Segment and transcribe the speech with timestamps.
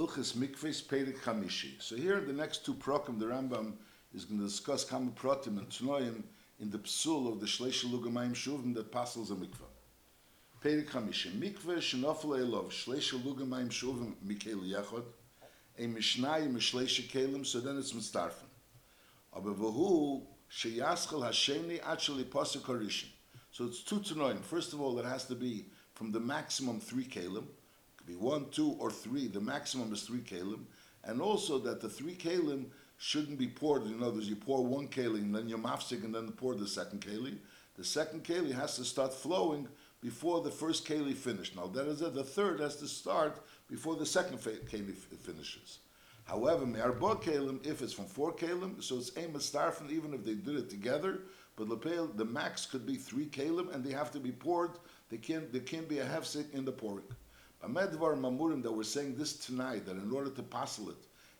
[0.00, 0.34] Hilchis
[1.22, 1.80] Chamishi.
[1.82, 3.74] So here in the next two prokim, the Rambam
[4.14, 6.22] is going to discuss Kama Pratim and Tnoim
[6.58, 9.34] in the psul of the Shleish Lugamayim Shuvim that passes a.
[9.34, 11.30] Perik Chamishi.
[11.32, 12.72] Mikveh Elov
[13.22, 15.04] Lugamayim Shuvim Mikel Yechod
[15.78, 16.50] a Mishnai
[17.08, 18.48] Kelim, so then it's Mitzdarfen.
[19.34, 19.52] Aber
[20.50, 23.04] Hasheni Actually Pasuk.
[23.50, 24.40] So it's two Tnoim.
[24.40, 27.44] First of all, it has to be from the maximum three Kelim
[28.00, 29.26] could be one, two, or three.
[29.26, 30.60] The maximum is three kalim,
[31.04, 32.66] and also that the three kalim
[32.98, 33.84] shouldn't be poured.
[33.84, 37.04] In other words, you pour one kalim, then you mafsik, and then pour the second
[37.04, 37.36] kalim.
[37.76, 39.68] The second kalim has to start flowing
[40.00, 41.56] before the first kalim finishes.
[41.56, 42.14] Now that is it.
[42.14, 45.78] The third has to start before the second kalim finishes.
[46.24, 50.34] However, me'arba kalim, if it's from four kalim, so it's aim starfin, even if they
[50.34, 51.20] did it together.
[51.56, 51.68] But
[52.16, 54.70] the max could be three kalim, and they have to be poured.
[55.10, 55.52] They can't.
[55.52, 57.04] There can't be a hefsek in the pouring.
[57.64, 60.96] Amedvar Mamurim that we're saying this tonight, that in order to passel it,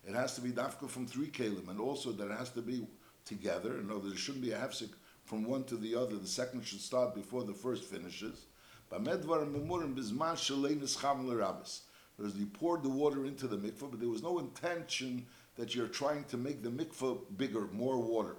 [0.07, 2.87] it has to be dafka from three kalim, and also that it has to be
[3.25, 3.79] together.
[3.79, 4.91] In other words, there shouldn't be a hefsik
[5.25, 6.17] from one to the other.
[6.17, 8.45] The second should start before the first finishes.
[8.93, 11.83] Amedvar Mamurim bizman shalein ischam l'rabis.
[12.19, 15.25] You poured the water into the mikveh, but there was no intention
[15.57, 18.37] that you're trying to make the mikveh bigger, more water.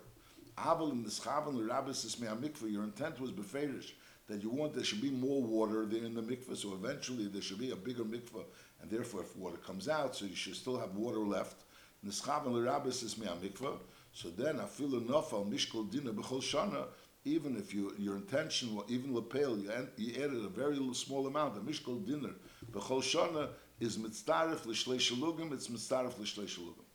[0.55, 2.71] Aval in the schaven l'rabis is mikveh.
[2.71, 3.93] Your intent was beferish
[4.27, 7.41] that you want there should be more water there in the mikveh, so eventually there
[7.41, 8.43] should be a bigger mikveh,
[8.81, 11.63] and therefore if water comes out, so you should still have water left.
[12.05, 13.77] Nischav and l'rabis is mikveh,
[14.13, 16.85] so then afilu nafal mishkol dina b'chol shana,
[17.23, 21.59] even if you, your intention, even lepel, you, you added a very small amount, a
[21.59, 22.33] mishkol dinner
[22.71, 23.49] b'chol shana
[23.79, 26.85] is mitzdarif l'shlei shalugim, it's mitzdarif l'shlei shalugim.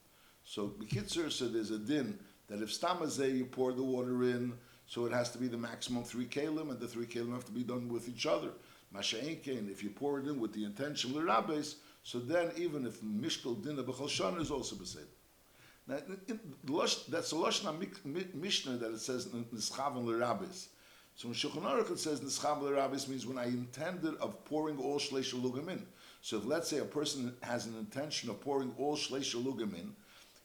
[0.45, 4.53] So Bekitzer said there's a din that if stamazeh you pour the water in,
[4.87, 7.53] so it has to be the maximum three kalim, and the three kalim have to
[7.53, 8.51] be done with each other.
[8.95, 13.01] Masha'enkein, if you pour it in with the intention of l'rabes, so then even if
[13.03, 15.09] mishkal dinah b'chol is also besed.
[15.89, 15.99] Now,
[17.09, 20.69] that's a lashna mishnah that it says nischav and l'rabes.
[21.17, 25.33] So in Shulchan Aruch says nischav l'rabes means when I intended of pouring all shleish
[25.33, 25.87] in.
[26.23, 29.95] So if let's say a person has an intention of pouring all shleish in,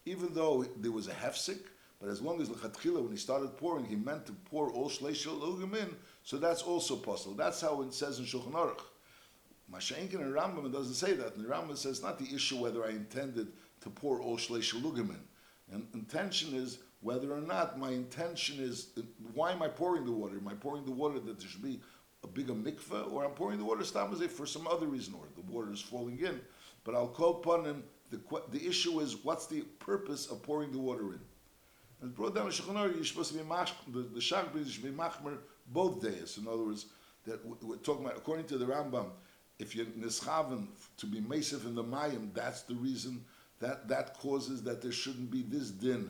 [0.06, 1.60] even though there was a hefsik,
[2.02, 5.28] but as long as lechatchila, when he started pouring, he meant to pour all shleish
[5.28, 7.36] lugim in, so that's also possible.
[7.36, 8.82] That's how it says in Shulchan Aruch.
[9.72, 11.36] Masha'inkin and Rambam doesn't say that.
[11.36, 15.10] And the Rambam says not the issue whether I intended to pour all shleish lugim
[15.10, 15.20] in.
[15.72, 18.90] And intention is whether or not my intention is
[19.34, 20.38] why am I pouring the water?
[20.38, 21.80] Am I pouring the water that there should be
[22.24, 25.52] a bigger mikveh, or I'm pouring the water stamazeh for some other reason, or the
[25.52, 26.40] water is falling in.
[26.84, 27.84] But I'll call upon him.
[28.10, 28.20] The,
[28.52, 31.20] the issue is what's the purpose of pouring the water in?
[32.02, 34.90] And brought down the Shulchan you're supposed to be mach, the, the brings should be
[34.90, 36.38] machmer both days.
[36.38, 36.88] In other words,
[37.26, 39.06] that we're talking about, according to the Rambam,
[39.60, 40.66] if you're nischaven
[40.98, 43.24] to be mesif in the mayim, that's the reason
[43.60, 46.10] that that causes that there shouldn't be this din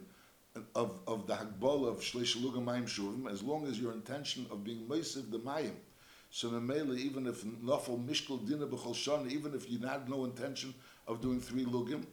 [0.74, 4.88] of, of the hagbal of shleish mayim shuvim, as long as your intention of being
[4.88, 5.74] mesif the mayim.
[6.30, 10.74] So Mamela, even if nafal mishkal dinner b'chol even if you had no intention
[11.06, 12.06] of doing three lugim,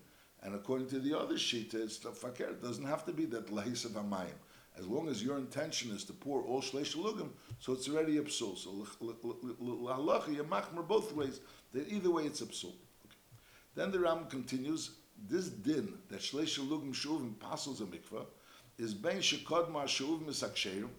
[0.42, 2.50] and according to the other sheet, it's the fakir.
[2.50, 4.36] It doesn't have to be that lahisav amayim.
[4.78, 8.22] As long as your intention is to pour all shleish lugim, so it's already a
[8.22, 8.56] psul.
[8.56, 8.86] So
[9.50, 11.40] halacha yamachmer both ways.
[11.72, 12.72] That either way it's a psul.
[13.74, 14.92] Then the Ram continues.
[15.28, 18.26] This din that shleish lugim shuvim passes a mikvah
[18.78, 20.90] is ben shekod ma shuvim misaksherim.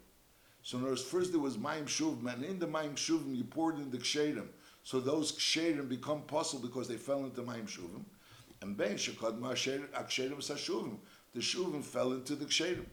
[0.61, 3.89] So words, first there was mayim shuvim, and in the mayim shuvim you poured in
[3.89, 4.47] the ksherim.
[4.83, 8.03] So those ksherim become possible because they fell into mayim shuvim.
[8.61, 10.97] And ben shekod aksherim sashuvim.
[11.33, 12.85] The shuvim fell into the ksherim.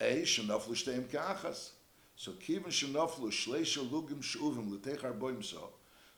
[0.00, 1.70] A shenaflu shteim kachas.
[2.16, 5.70] So kiven shenaflu shleisha lugim shuvim l'tech arboim so.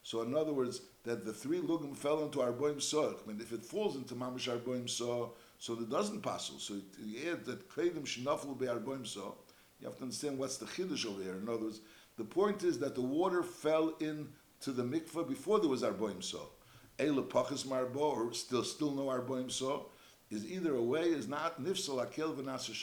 [0.03, 3.17] So in other words, that the three lugim fell into arboim so.
[3.25, 6.51] I mean, if it falls into mamish arboim so, so it doesn't pass.
[6.59, 9.37] So you add that kredim shenaflu be arboim so.
[9.81, 11.37] You have to understand what's the chiddush over here.
[11.37, 11.81] In other words,
[12.17, 16.51] the point is that the water fell into the mikveh before there was arboim so.
[16.99, 19.87] Eile pachas marbo, or still still no arboim so,
[20.31, 22.75] is either a way is not nifsal akel v'nasa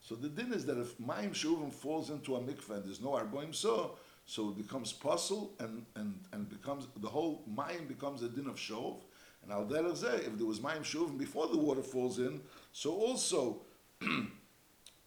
[0.00, 3.10] So the din is that if mayim shuvim falls into a mikveh and there's no
[3.10, 8.28] arboim so, so it becomes puzzle and, and, and becomes the whole mayim becomes a
[8.28, 9.00] din of shov.
[9.42, 12.40] And al derech if there was mayim shuvim before the water falls in,
[12.72, 13.62] so also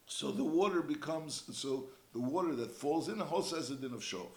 [0.08, 4.02] So the water becomes, so the water that falls in also has a din of
[4.02, 4.30] shov.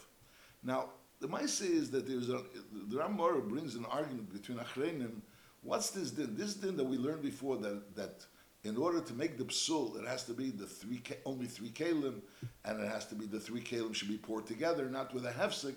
[0.63, 2.43] Now, the Maisa is that there's a,
[2.89, 5.21] the Ramara brings an argument between Achreinim.
[5.63, 6.37] What's this din?
[6.37, 8.25] This din that we learned before that, that
[8.65, 12.21] in order to make the psul, it has to be the three, only three kalim,
[12.65, 15.31] and it has to be the three kalim should be poured together, not with a
[15.31, 15.75] hefsek.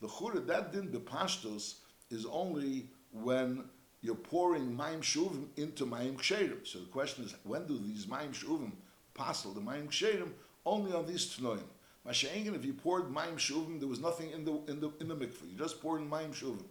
[0.00, 1.76] The chura, that din, the pashtos,
[2.10, 3.64] is only when
[4.02, 6.66] you're pouring Maim Shuvim into Maim Ksherim.
[6.66, 8.72] So the question is, when do these Maim Shuvim
[9.14, 10.28] passel, the Maim Ksherim,
[10.66, 11.62] only on these Tnoim?
[12.06, 15.50] If you poured Maim Shuvim, there was nothing in the, in the, in the mikveh.
[15.52, 16.64] You just poured in Maim Shuvim.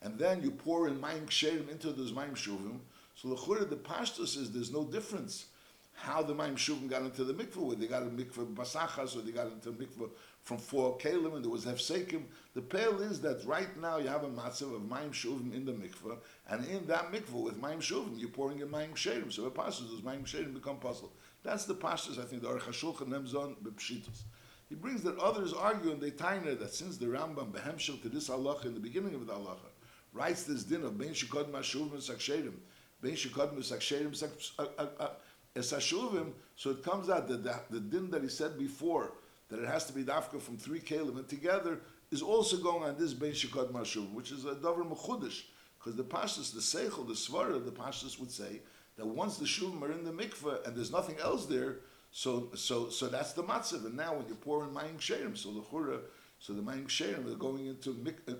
[0.00, 2.78] And then you pour in Maim Ksherim into those Maim Shuvim.
[3.14, 5.46] So the the Pashtus is there's no difference
[5.94, 9.22] how the Maim Shuvim got into the mikveh, whether they got a mikveh basachas or
[9.22, 10.08] they got into mikveh
[10.42, 12.22] from four kalim and there was hefsekim.
[12.54, 15.72] The pale is that right now you have a matzav of Maim Shuvim in the
[15.72, 16.16] mikveh,
[16.48, 19.32] and in that mikveh with Maim Shuvim, you're pouring in Maim Ksherim.
[19.32, 21.12] So the Pashtus, those Maim Ksherim become puzzle.
[21.42, 24.22] That's the Pashtus, I think, the Aruch HaShulchan Nemzon Bepshitus.
[24.68, 28.28] He brings that others argue and they taina that since the Rambam behemshel to this
[28.28, 29.70] halacha in the beginning of the halacha
[30.12, 32.54] writes this din of ben shikod mashuvim saksherim,
[33.00, 36.24] ben shikod saksherim esashuvim, uh, uh, uh,
[36.56, 39.12] so it comes out that the, the din that he said before
[39.48, 41.80] that it has to be dafka from three kalim and together
[42.10, 45.44] is also going on this ben shikod mashuvim, which is a davar mechudish
[45.78, 48.60] because the pashas, the seichel, the svara, the pashas would say
[48.96, 51.76] that once the shuvim are in the mikveh and there's nothing else there,
[52.10, 53.86] so so so that's the matzav.
[53.86, 56.00] And now when you pour in mayim sherim, so the chura,
[56.38, 57.90] so the mayim sherim are going into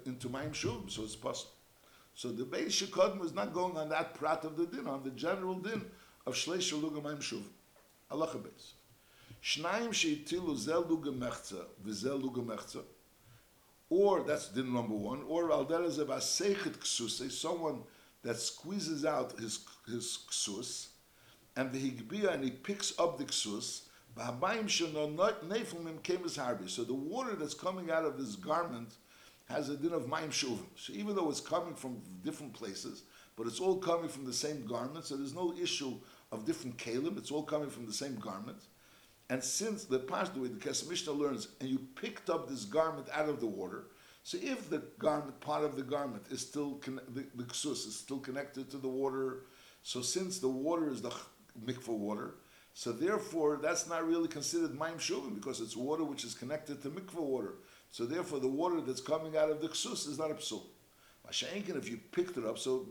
[0.07, 1.53] into mayim shuvim, so it's possible.
[2.19, 5.11] So the Beis Shekodim is not going on that prat of the din, on the
[5.11, 5.85] general din
[6.27, 7.45] of Shleish Luga Mayim Shuv.
[8.11, 8.73] Allah Beis.
[9.41, 12.83] Shnaim sheitilu zel luga mechza, v'zel luga mechza.
[13.89, 17.85] Or, that's din number one, or al asechet ksuse, someone
[18.25, 20.89] that squeezes out his, his ksus,
[21.57, 23.83] and the higbia, and he picks up the ksus,
[26.67, 28.95] so the water that's coming out of this garment
[29.49, 30.67] has a din of mayim shuvim.
[30.77, 33.05] So even though it's coming from different places,
[33.37, 35.95] but it's all coming from the same garment, so there's no issue
[36.33, 37.17] of different kalim.
[37.17, 38.59] It's all coming from the same garment.
[39.31, 43.07] And since the past the way the Mishnah learns, and you picked up this garment
[43.13, 43.85] out of the water,
[44.25, 46.81] so if the garment, part of the garment is still,
[47.15, 49.45] the, the ksus is still connected to the water,
[49.83, 51.15] so since the water is the
[51.65, 52.35] mikvah water,
[52.75, 56.91] so therefore that's not really considered mayim shuvim because it's water which is connected to
[56.91, 57.55] mikvah water.
[57.91, 60.63] So therefore, the water that's coming out of the ksus is not a psul.
[61.27, 62.87] Masha'enkin, if you picked it up, so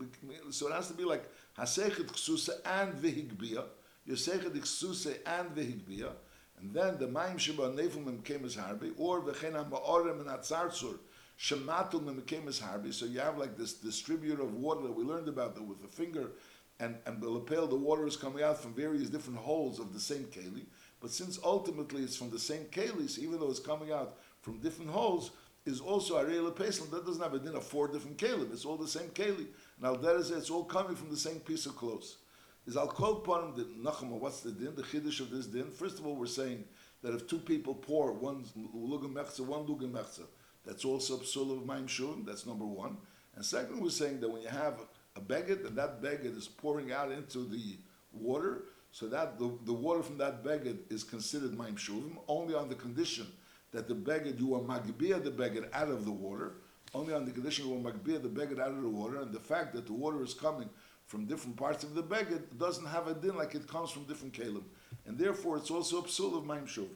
[0.52, 1.24] so it has to be like
[1.58, 3.64] hasechet ksusa and vehigbia,
[4.08, 6.12] yosechet ksusa and vehigbia,
[6.60, 10.98] and then the mayim sheba nefum came as harbi, or v'chena ma'orem and atzarzur
[11.40, 12.94] shematul came as harbi.
[12.94, 15.88] So you have like this distributor of water that we learned about that with the
[15.88, 16.32] finger
[16.80, 20.00] and, and the lapel, the water is coming out from various different holes of the
[20.00, 20.66] same keli.
[21.00, 24.60] But since ultimately it's from the same keli, so even though it's coming out from
[24.60, 25.32] different holes
[25.66, 26.90] is also Ariel Pesel.
[26.90, 28.52] That doesn't have a din of four different kalim.
[28.54, 29.48] It's all the same keli.
[29.82, 32.18] Now that is it's all coming from the same piece of clothes.
[32.66, 34.76] Is I'll call upon the Nachama, what's the din?
[34.76, 35.72] The chiddush of this din.
[35.72, 36.66] First of all, we're saying
[37.02, 38.44] that if two people pour one
[38.76, 40.24] lugam mechza, one lugam mechza,
[40.66, 42.26] that's also psul of ma'im shuvim.
[42.26, 42.98] That's number one.
[43.36, 44.82] And second, we're saying that when you have
[45.18, 47.78] a beged and that beged is pouring out into the
[48.14, 52.70] water, so that the, the water from that beged is considered ma'im shuvim only on
[52.70, 53.28] the condition
[53.72, 56.54] that the beggar, you are magbia the beggar out of the water,
[56.94, 59.40] only on the condition you are magbia the beggar out of the water, and the
[59.40, 60.70] fact that the water is coming
[61.06, 64.34] from different parts of the beggar doesn't have a din like it comes from different
[64.34, 64.64] kalim.
[65.06, 66.88] And therefore it's also a psul of Maim Shuv.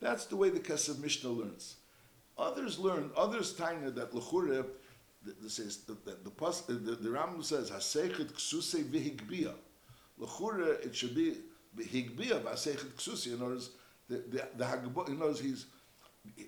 [0.00, 1.76] That's the way the Kesef Mishnah learns.
[2.36, 4.66] Others learn, others tanya that L'chure,
[5.48, 9.52] says that the, the, the, the Rambam says, Hasechet ksuse v'higbia.
[10.18, 11.36] L'chure, it should be
[11.76, 13.28] v'higbia v'hasechet ksuse.
[13.28, 13.70] In other words,
[14.08, 14.64] the, the, the,
[15.06, 15.66] in other words, he's,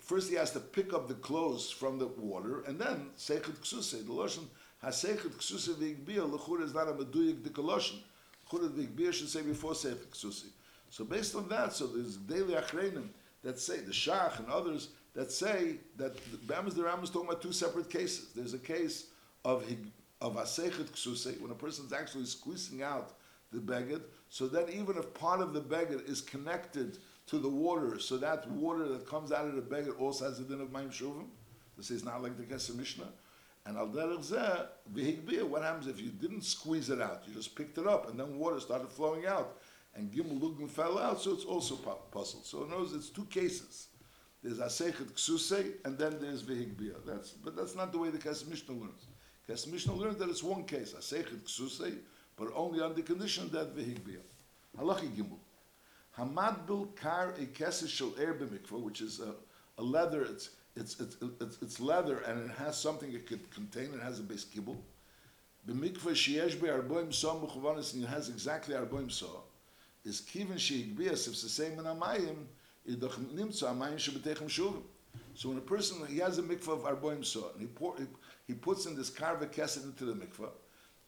[0.02, 3.92] first he has to pick up the clothes from the water, and then sechet ksuse.
[4.06, 4.45] The lashon
[4.83, 7.99] hasechet ksuse v'igbia lechur is not a meduyik dikoloshin.
[8.50, 10.47] Chur v'igbia should say before sechet ksuse.
[10.90, 13.09] So based on that, so there's daily achreinim
[13.42, 17.28] that say the shach and others that say that the Bamos the Ram is talking
[17.28, 18.28] about two separate cases.
[18.37, 19.06] There's a case
[19.44, 19.64] of
[20.20, 23.14] of asechet ksuse when a person's actually squeezing out
[23.52, 27.99] the beged, so that even if part of the beged is connected to the water,
[27.99, 30.90] so that water that comes out of the beggar also has a din of Maim
[30.90, 31.26] Shuvim.
[31.76, 33.08] This is not like the Kesef Mishnah.
[33.64, 37.23] And al derech what happens if you didn't squeeze it out?
[37.26, 39.58] You just picked it up, and then water started flowing out,
[39.94, 41.75] and gimel lugim fell out, so it's also
[42.12, 42.44] puzzled.
[42.44, 43.88] So other words, it's two cases.
[44.43, 46.95] There's asechet ksuse, and then there's vehigbia.
[47.05, 49.07] That's, but that's not the way the Kesef Mishnah learns.
[49.49, 51.97] Kesef Mishnah learns that it's one case, asechet ksuse,
[52.37, 54.21] but only on the condition that vehigbia.
[54.78, 55.38] Halachi gimel.
[56.19, 59.35] Hamadbil kar a shel er b'mikvah, which is a,
[59.78, 60.23] a leather.
[60.23, 63.93] It's, it's it's, it's it's leather and it has something it could contain.
[63.95, 64.76] It has a base kibble.
[65.69, 69.43] B'mikvah sheyesh be arboim so mechuvanis and it has exactly arboim so.
[70.05, 72.45] Is kiven sheigbias if it's the same in amayim
[75.35, 78.05] So when a person he has a mikvah of arboim so and he, pour, he,
[78.47, 80.50] he puts in this karva kesed into the mikvah,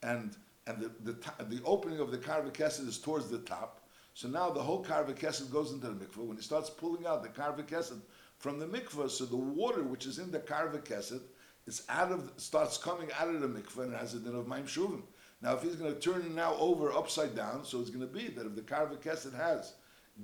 [0.03, 3.81] and and the the, the opening of the karva kesed is towards the top.
[4.15, 6.27] So now the whole karva kesed goes into the mikveh.
[6.27, 8.01] When he starts pulling out the karva kesed
[8.39, 11.23] from the mikveh, so the water which is in the karva kesed
[11.67, 14.65] is out of starts coming out of the mikveh and has a din of maim
[14.65, 15.03] shuvim.
[15.41, 18.13] Now, if he's going to turn it now over upside down, so it's going to
[18.13, 19.75] be that if the karva kesed has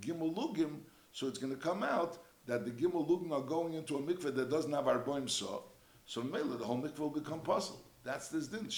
[0.01, 0.81] gimel lugim,
[1.15, 4.35] so it's going to come out that the gimel lugim are going into a mikveh
[4.35, 5.61] that doesn't have arboim saw.
[6.07, 7.85] So mele the whole mikveh will become puzzled.
[8.03, 8.69] That's this din.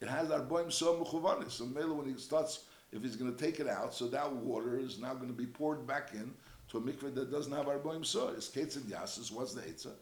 [0.00, 1.52] It has arboim saw mechuvanis.
[1.52, 4.76] So mele when he starts, if he's going to take it out, so that water
[4.76, 6.34] is now going to be poured back in
[6.70, 8.30] to a mikveh that doesn't have arboim saw.
[8.30, 9.30] It's ketz and yasis.
[9.30, 9.92] What's the etza?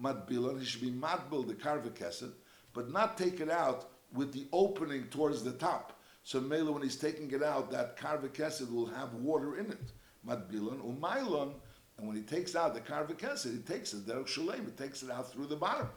[0.00, 0.60] Matbilon.
[0.60, 2.30] He should be matbil the karva kesed,
[2.72, 6.00] but not take it out with the opening towards the top.
[6.22, 9.90] So mele when he's taking it out, that karva kesed will have water in it.
[10.26, 11.52] Matbilon umailon.
[11.96, 14.64] And when he takes out the karva kesed, he takes it derek shalem.
[14.64, 15.88] He takes it out through the bottom.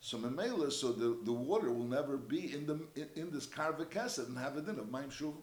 [0.00, 3.84] So memela, so the, the water will never be in the in, in this karva
[3.84, 5.42] kesed and have a din of maim shuvim.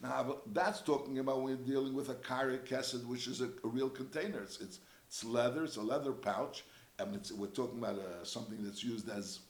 [0.00, 3.68] Now that's talking about when you're dealing with a karva kesed, which is a, a
[3.68, 4.40] real container.
[4.40, 5.64] It's, it's it's leather.
[5.64, 6.64] It's a leather pouch,
[6.98, 9.40] and we're talking about uh, something that's used as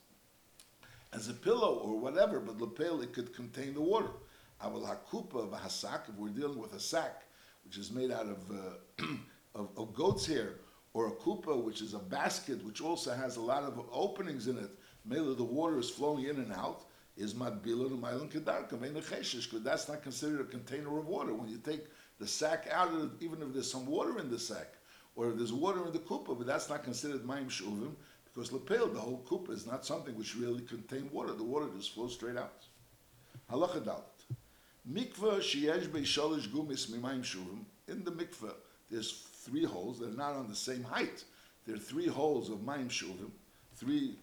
[1.13, 2.39] as a pillow or whatever.
[2.39, 4.11] But lapel it could contain the water.
[4.63, 6.09] Aval hakupa v'hasak.
[6.09, 7.23] If we're dealing with a sack,
[7.69, 9.05] which is made out of uh,
[9.55, 10.55] of, of goat's hair,
[10.95, 14.57] or a kupa, which is a basket, which also has a lot of openings in
[14.57, 14.71] it.
[15.05, 16.85] Mela, the water is flowing in and out.
[17.19, 21.35] Is madbila to mailan kedarka because that's not considered a container of water.
[21.35, 21.85] When you take
[22.19, 24.69] the sack out of it, even if there's some water in the sack,
[25.17, 27.91] or if there's water in the kupa, but that's not considered mayim shuvim
[28.25, 31.33] because lepel, the whole kupa is not something which really contain water.
[31.33, 32.65] The water just flows straight out.
[33.51, 34.01] Halacha.
[34.91, 36.89] Mikveh sheyesh gumis
[37.23, 37.65] shuvim.
[37.89, 38.55] In the mikveh,
[38.91, 40.01] there's three holes.
[40.01, 41.25] They're not on the same height.
[41.67, 43.31] There are three holes of mayim shuvim,
[43.77, 44.15] three,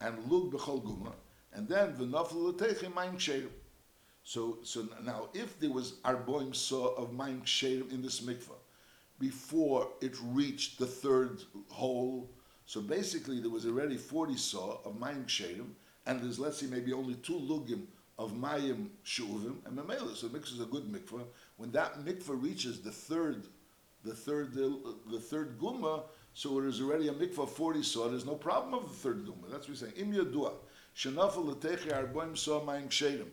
[0.00, 1.12] and lug bechol guma,
[1.52, 3.50] and then v'nafel l'teichim mayim ksherim.
[4.24, 8.58] So, so now, if there was arboim saw of mayim ksherim in this mikveh
[9.20, 12.28] before it reached the third hole,
[12.66, 15.68] so basically there was already 40 saw of mayim ksherim,
[16.06, 17.86] and there's let's say maybe only two lugim
[18.18, 20.14] of mayim shuvim, and memela.
[20.16, 21.24] So mikveh is a good mikveh.
[21.56, 23.46] When that mikveh reaches the third
[24.04, 28.08] the third the third guma, so it is already a mikvah of forty saw.
[28.08, 29.50] There's no problem of the third guma.
[29.50, 29.94] That's what we're saying.
[29.96, 30.52] Im yadua
[30.96, 33.28] shenafel leteche arboim saw mayim kshedim.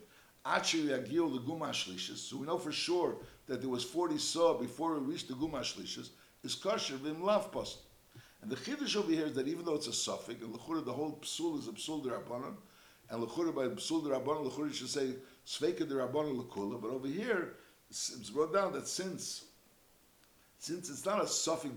[0.45, 2.17] Actually, agil the guma shlishis.
[2.17, 3.15] So we know for sure
[3.47, 6.09] that there was forty saw before it reached the guma shlishis.
[6.43, 7.49] Is kosher v'im lav.
[8.41, 11.17] And the chiddush over here is that even though it's a suffix, and the whole
[11.21, 12.55] psul is a psul derabanan,
[13.09, 16.81] and l'chura by psul derabanan, l'chura you should say sveika derabanan l'kula.
[16.81, 17.55] But over here,
[17.89, 19.45] it's brought down that since
[20.63, 21.73] since it's not a suffix,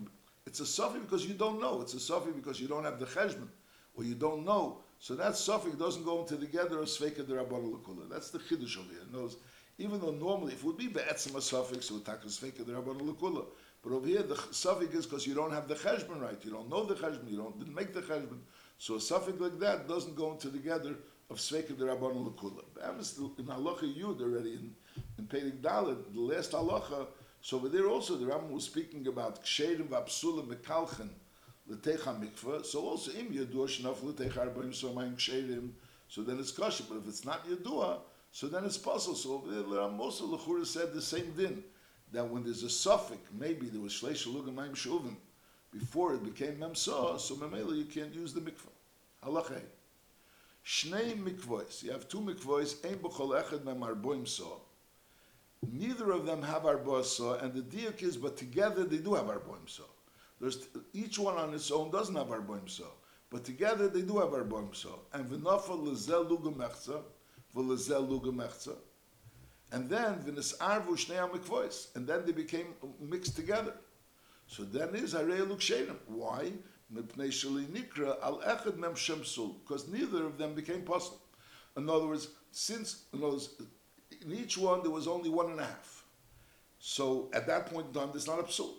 [0.47, 1.81] it's a suffix because you don't know.
[1.81, 3.49] It's a suffix because you don't have the cheshbon,
[3.97, 4.79] or you don't know.
[5.01, 8.09] So that suffix doesn't go into the together of sveika derabana lekula.
[8.09, 9.03] That's the chiddush over here.
[9.13, 9.37] Knows,
[9.79, 12.63] even though normally if it would be be'etzim a suffix, it would take a sveika
[12.65, 13.45] derabana lekula.
[13.83, 16.39] But over here, the suffix is because you don't have the cheshbon right.
[16.45, 17.29] You don't know the cheshbon.
[17.29, 18.39] You don't didn't make the cheshbon.
[18.79, 20.97] So a suffix like that doesn't go into the together
[21.31, 22.65] of derabana lekula.
[22.81, 24.75] That was in halacha yud already in
[25.19, 27.07] in Pedig Dalet, the last halacha.
[27.41, 31.09] So over there also the Rambam was speaking about ksherim v'apsulim mekalchen
[31.69, 32.65] l'techa mikveh.
[32.65, 35.71] So also im yadua shenaf l'techa arbaim somayim ksherim.
[36.09, 36.85] So then it's kosher.
[36.89, 37.99] But if it's not yadua,
[38.33, 39.15] so then it's puzzle.
[39.15, 41.63] So over there the Rambam also l'chura said the same din
[42.13, 45.17] that when there's a suffix, maybe there was shleish lugamayim shuvim
[45.73, 47.19] before it became memsa.
[47.21, 48.73] So memela you can't use the mikveh.
[49.25, 49.61] Halacha.
[50.67, 51.85] Shnei mikvois.
[51.85, 52.85] You have two mikvois.
[52.85, 54.63] Ein b'chol echad mem arboim so.
[55.73, 59.27] Neither of them have arboim so, and the diak is, but together they do have
[59.27, 59.85] arboim so.
[60.41, 62.87] There's each one on its own doesn't have arboim so,
[63.31, 65.01] but together they do have arboim so.
[65.13, 67.01] And v'nafal lezel luga mechza,
[67.55, 68.77] v'lezel luga mechza.
[69.71, 73.75] And then v'nisarvu shnei mikvois, and then they became mixed together.
[74.49, 75.97] So then is arei lukshenim.
[76.07, 76.53] Why?
[76.93, 77.17] Because
[79.89, 81.21] neither of them became puzzle.
[81.77, 83.51] In other words, since in words,
[84.23, 86.05] in each one there was only one and a half.
[86.79, 88.75] So at that point in time, there's not a psul.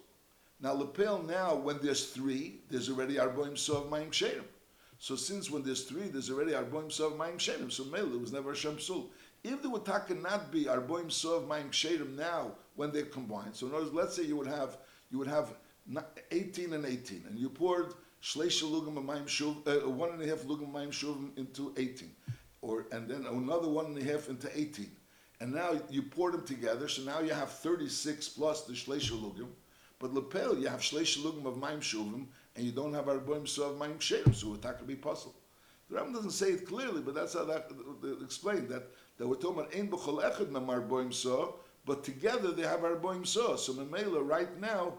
[0.60, 4.46] Now lapel now, when there's three, there's already arboim sov mayim sherim.
[5.00, 7.72] So since when there's three, there's already arboim sov mayim sherim.
[7.72, 9.10] So mele there was never a shem psul.
[9.44, 13.56] If there would taka not be arboim sov mayim sherim now when they're combined.
[13.56, 14.78] So in other words, let's say you would have
[15.12, 15.54] you would have
[16.32, 20.44] 18 and 18, and you poured shleisha lugam mayim shuv, uh, one and a half
[20.44, 22.12] lugam mayim shuvim into 18,
[22.62, 24.90] or and then another one and a half into 18.
[25.40, 29.48] And now you pour them together, so now you have 36 plus the shleisha lugam.
[30.00, 32.26] But lapel, you have shleisha lugam of mayim shuvim,
[32.56, 35.36] and you don't have arboim so of mayim sherim, so it could be puzzle.
[35.90, 37.72] The Rambam doesn't say it clearly, but that's how that
[38.22, 42.64] explained that that we're talking about ein b'chol echad mem arboim so, but together they
[42.64, 43.56] have arboim so.
[43.56, 44.94] So memela right now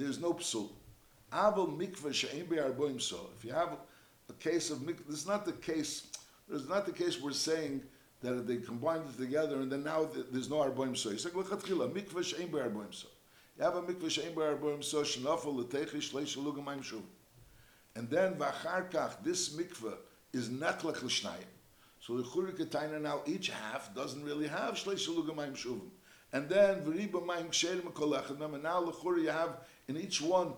[0.00, 0.70] there's no psul.
[1.32, 3.30] Aval mikveh she'ein be'arboim so.
[3.36, 3.76] If you have
[4.28, 6.06] a case of mikveh, this is not the case.
[6.52, 7.82] It's not the case we're saying
[8.22, 11.10] that they combined it together and then now there's no arboim so.
[11.10, 13.08] You say l'chatchila mikveh she'ein be'arboim so.
[13.56, 17.02] You have a mikveh she'ein be'arboim so shenafel l'teichish leish lugam ma'im shuv.
[17.94, 19.94] And then v'achar kach this mikveh
[20.32, 21.50] is netlech l'shnayim.
[22.00, 25.90] So the Churikataina now each half doesn't really have Shleish Shaluga Maim Shuvim.
[26.32, 29.58] And then Veriba Maim Ksherim Kolechad and now Lechur you have
[29.90, 30.52] in each one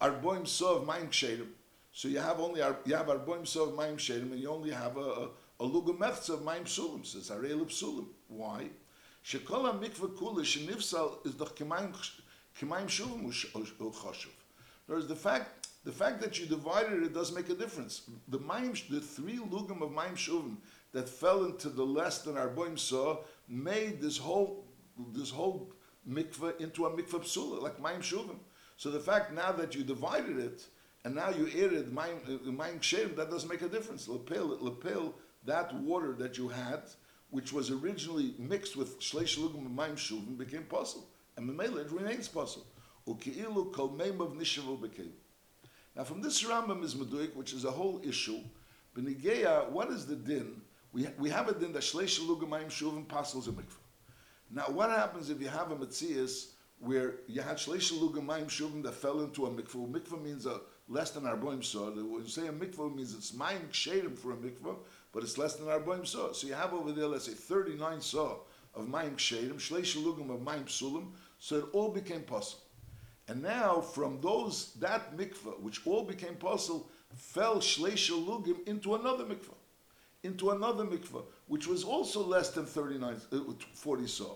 [0.00, 1.50] Arboim Sov Maim Ksherim.
[1.92, 5.00] So you have only you have Arboim Sov Maim Ksherim and you only have a,
[5.00, 5.28] a,
[5.60, 7.06] a Luga of Maim Sulim.
[7.06, 8.06] So it's Arel Psulim.
[8.28, 8.66] Why?
[9.24, 11.94] Shekola Mikvah Kula Shenifsal is the Kemaim
[12.58, 13.24] Kemaim Shuvim
[13.80, 14.34] Uchoshuv.
[14.86, 18.02] Whereas the fact the fact that you divided it does make a difference.
[18.28, 20.56] The Maim, the three lugim of Maim Shuvim
[20.92, 24.64] that fell into the less than Arboim saw made this whole
[25.12, 25.70] this whole
[26.08, 28.38] mikveh into a mikveh psula, like Maim Shuvim.
[28.76, 30.66] So the fact now that you divided it
[31.04, 32.80] and now you added Maim uh, Maim
[33.16, 34.08] that doesn't make a difference.
[34.08, 35.14] Lepel, lepel,
[35.44, 36.82] that water that you had,
[37.30, 41.92] which was originally mixed with Shleish lugim of Maim Shuvim, became possible, and Memela it
[41.92, 42.66] remains possible.
[43.06, 45.12] Uki'ilu kol of nishavu became.
[45.94, 48.40] Now, from this Rambam is Meduik, which is a whole issue.
[48.96, 50.60] Benigeya, what is the din?
[50.92, 53.76] We, we have a din that Shleish Lugamayim Shuvim Pasels a mikvah.
[54.50, 56.52] Now, what happens if you have a Metzias
[56.84, 59.90] where you had Lugamayim Shuvim that fell into a mikvah?
[59.90, 61.90] Mikvah means a less than Arboim Saw.
[61.90, 64.76] When you say a mikvah, means it's Mayim Ksherim for a mikvah,
[65.12, 66.32] but it's less than Arboim Saw.
[66.32, 68.36] So you have over there, let's say, 39 Saw
[68.74, 72.64] of Mayim Ksherim, Shleish Lugam of Mayim Sulim, so it all became possible.
[73.28, 79.24] And now, from those, that mikvah, which all became possible, fell shleisha lugim into another
[79.24, 79.54] mikvah,
[80.22, 83.38] into another mikveh, which was also less than 39, uh,
[83.72, 84.34] 40 saw.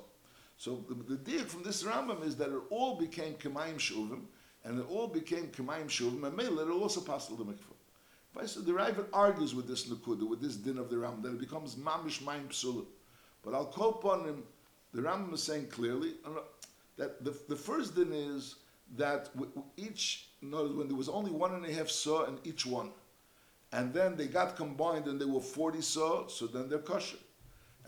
[0.59, 4.23] So the, the deal from this Rambam is that it all became kemaim shuvim,
[4.65, 7.47] and it all became kemaim shuvim, and mele, it also passed to the
[8.41, 11.33] I said the Raavad argues with this Nakuda, with this din of the Rambam, that
[11.33, 12.87] it becomes mamish maim psulim.
[13.43, 14.43] But I'll call on him,
[14.93, 16.41] the Rambam is saying clearly uh,
[16.97, 18.57] that the, the first din is
[18.97, 19.31] that
[19.77, 22.91] each, no, when there was only one and a half saw in each one,
[23.73, 27.19] and then they got combined and there were 40 saw, so then they're kosher.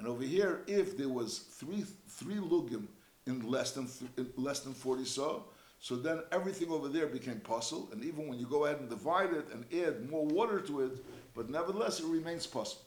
[0.01, 2.87] And over here, if there was three three lugim
[3.27, 5.43] in less than th- in less than 40 saw,
[5.79, 9.35] so then everything over there became possible, and even when you go ahead and divide
[9.35, 12.87] it and add more water to it, but nevertheless it remains possible.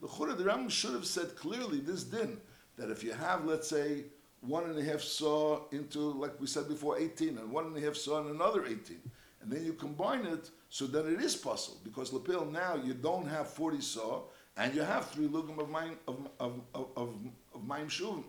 [0.00, 2.40] The Chura, the Rambam should have said clearly this din,
[2.76, 4.06] that if you have, let's say,
[4.40, 7.80] one and a half saw into, like we said before, 18, and one and a
[7.80, 9.00] half saw and another 18.
[9.40, 11.78] And then you combine it, so then it is possible.
[11.84, 14.22] Because lapel now you don't have 40 saw,
[14.58, 17.14] and you have three lugim of mine of of of of,
[17.54, 18.24] of mine shuvim.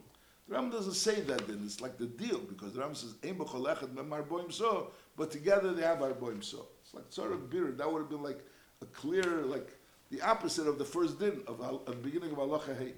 [0.47, 1.61] The Ram doesn't say that then.
[1.65, 4.85] It's like the deal because the Ram says ein b'chol echad saw,
[5.17, 6.67] but together they have arboim so.
[6.83, 7.71] It's like sort of bitter.
[7.71, 8.39] That would have been like
[8.81, 9.69] a clear, like
[10.11, 12.93] the opposite of the first din of, of the beginning of halacha hey.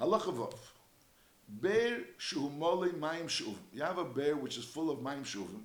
[0.00, 0.54] Halacha vav.
[1.48, 3.54] Bear shuhumole mayim shuvim.
[3.72, 5.62] You have a bear which is full of mayim shuvim.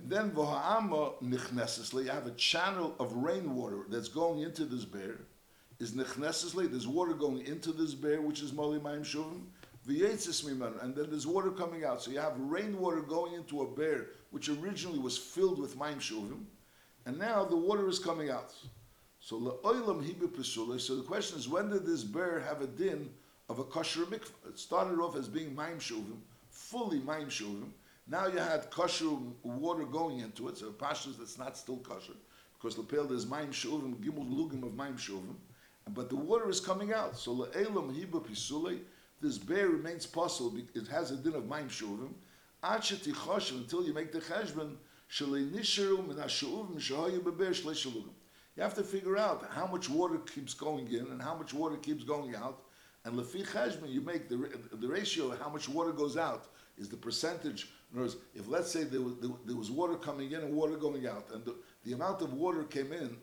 [0.00, 5.18] And then v'ha'ama nichnesesli, you have a channel of rainwater that's going into this bear.
[5.78, 9.42] Is nichnesesli, there's water going into this bear, which is moli mayim shuvim.
[10.82, 12.02] And then there's water coming out.
[12.02, 16.44] So you have rainwater going into a bear, which originally was filled with mayim shuvim,
[17.06, 18.54] and now the water is coming out.
[19.20, 19.38] So.
[19.62, 23.10] So the question is, when did this bear have a din
[23.48, 24.48] of a kosher mikvah?
[24.48, 27.72] It started off as being mayim shuvim, fully mayim shuvim.
[28.10, 29.10] Now you had kosher
[29.44, 32.14] water going into it, so pashtus that's not still kosher,
[32.58, 35.36] because lapel there's mayim shuvim, gimel lugim of mayim shuvim,
[35.94, 37.16] but the water is coming out.
[37.16, 38.80] So la'elam hiba pisule,
[39.20, 40.58] this bear remains possible.
[40.74, 42.08] It has a din of mayim shuvim.
[42.64, 44.74] Acheti choshev until you make the cheshbon
[45.08, 48.10] shalei nisheru min hashuvim shahoyu beber shlei shalugim.
[48.56, 51.76] You have to figure out how much water keeps going in and how much water
[51.76, 52.62] keeps going out.
[53.04, 56.46] And lefi cheshbon, you make the the ratio of how much water goes out
[56.76, 57.68] is the percentage.
[57.92, 60.54] In other words, if let's say there was, there, there was water coming in and
[60.54, 63.16] water going out, and the, the amount of water came in,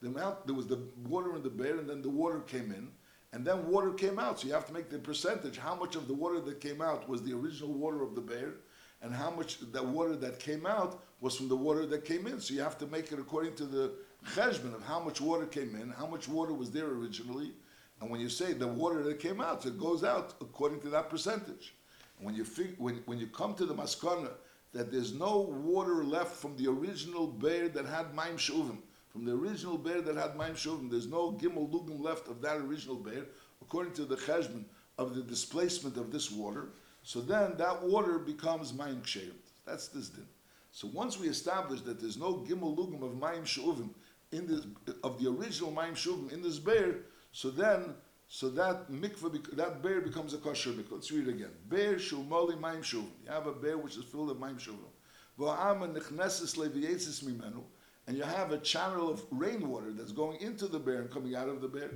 [0.00, 2.88] the amount there was the water in the bear, and then the water came in,
[3.32, 4.40] and then water came out.
[4.40, 5.58] So you have to make the percentage.
[5.58, 8.54] How much of the water that came out was the original water of the bear,
[9.02, 12.40] and how much that water that came out was from the water that came in.
[12.40, 13.92] So you have to make it according to the
[14.34, 17.52] cheshbon of how much water came in, how much water was there originally,
[18.00, 20.88] and when you say the water that came out, so it goes out according to
[20.90, 21.74] that percentage.
[22.18, 24.30] When you fig- when when you come to the maskana
[24.72, 28.78] that there's no water left from the original bear that had maim shuvim
[29.14, 30.90] from the original bear that had Maim Shuvim.
[30.90, 33.26] There's no Gimel Lugim left of that original bear,
[33.62, 34.64] according to the Cheshbon
[34.98, 36.70] of the displacement of this water.
[37.04, 39.36] So then that water becomes Maim Ksherim.
[39.64, 40.26] That's this din.
[40.72, 43.90] So once we establish that there's no Gimel Lugim of Maim Shuvim
[44.32, 44.66] in this,
[45.04, 46.96] of the original Maim Shuvim in this bear,
[47.30, 47.94] so then
[48.34, 50.94] so that mikvah, that bear becomes a kosher mikvah.
[50.94, 51.52] Let's read it again.
[51.68, 53.06] Bear shumoli maim shuvim.
[53.24, 54.90] You have a bear which is filled with maim shuvim.
[55.38, 57.62] V'ha'ama nechneses levietzis mimenu.
[58.08, 61.48] And you have a channel of rainwater that's going into the bear and coming out
[61.48, 61.92] of the bear.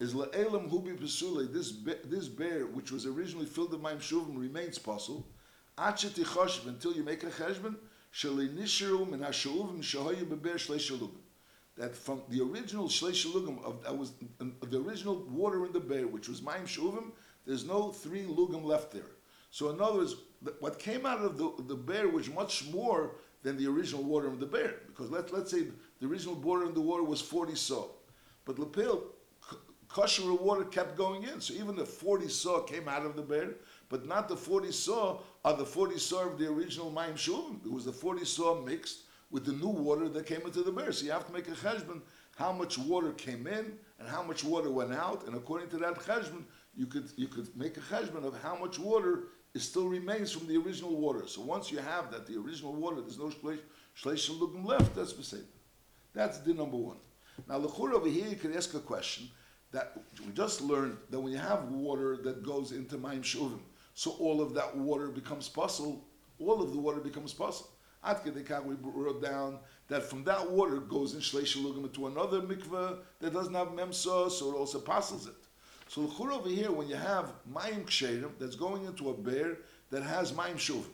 [0.00, 1.52] Is le'elam hubi pesule.
[1.52, 5.26] This be- this bear, which was originally filled with maim shuvim, remains possible.
[5.76, 7.74] Achet tichoshev until you make a cheshbon.
[8.14, 11.10] Sheli nishiru min ha'shuvim shahoyu beber shlei shalugim
[11.78, 15.72] that from the original shleish lugim of that was um, of the original water in
[15.72, 17.12] the bear, which was ma'im shuvim,
[17.46, 19.12] there's no three lugim left there.
[19.50, 20.16] So in other words,
[20.60, 23.12] what came out of the, the bear was much more
[23.42, 25.68] than the original water of the bear, because let let's say
[26.00, 27.92] the original water in the water was forty so,
[28.44, 29.04] but lapel
[29.88, 31.40] kosher water kept going in.
[31.40, 33.50] So even the forty saw came out of the bear,
[33.88, 37.64] but not the forty saw are the forty saw of the original ma'im shuvim.
[37.64, 40.92] It was the forty saw mixed with the new water that came into the bear.
[40.92, 42.00] So you have to make a cheshbon
[42.36, 45.94] how much water came in and how much water went out, and according to that
[45.96, 46.44] cheshbon,
[46.76, 50.46] you could you could make a cheshbon of how much water is still remains from
[50.46, 51.26] the original water.
[51.26, 53.60] So once you have that the original water, there's no shleish
[54.00, 54.94] shleish lugim left.
[54.94, 55.44] That's besed.
[56.14, 56.98] That's the number one.
[57.48, 59.28] Now the lechur over here, you can ask a question
[59.72, 63.60] that we just learned that when you have water that goes into Maim Shuvim,
[63.94, 66.06] so all of that water becomes puzzle,
[66.38, 67.68] all of the water becomes puzzle.
[68.04, 69.58] At Kedekah, we wrote down
[69.88, 74.30] that from that water goes in Shleish Lugim into another mikveh that doesn't have Memsa,
[74.30, 75.34] so it also passes it.
[75.88, 79.56] So l'chur over here, when you have Mayim Ksherim that's going into a bear
[79.90, 80.84] that has Mayim Shuvim.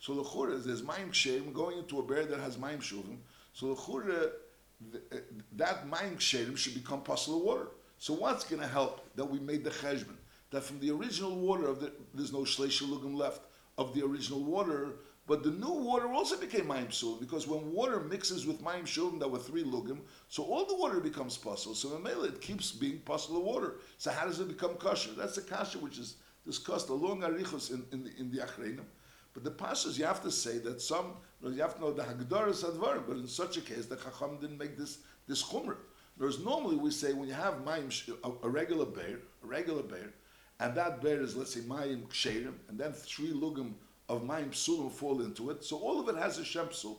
[0.00, 3.18] So l'chur is there's Mayim Ksherim going into a bear that has Mayim Shuvim.
[3.52, 5.16] So l'chur, uh, uh,
[5.56, 7.68] that Mayim Ksherim should become puzzle water.
[7.98, 10.16] So what's going to help that we made the cheshbon?
[10.50, 13.42] That from the original water of the, there's no shleish lugim left
[13.76, 14.94] of the original water,
[15.30, 19.20] but the new water also became mayim shuvim because when water mixes with mayim shuvim
[19.20, 21.76] that were three lugim, so all the water becomes puzzle.
[21.76, 23.76] So in it keeps being puzzle water.
[23.96, 25.12] So how does it become kosher?
[25.16, 28.86] That's the kasha which is discussed along arichos in, in the in the achreinim.
[29.32, 31.12] But the pashas you have to say that some
[31.44, 34.58] you have to know the hagdaras advarim, but in such a case the chacham didn't
[34.58, 35.76] make this this chumrah.
[36.16, 37.88] Whereas normally we say when you have mayim,
[38.24, 40.12] a, a regular bear, a regular bear,
[40.58, 43.74] and that bear is let's say mayim ksherim, and then three lugim
[44.10, 45.64] of mayim psulim fall into it.
[45.64, 46.96] So all of it has a shem psul.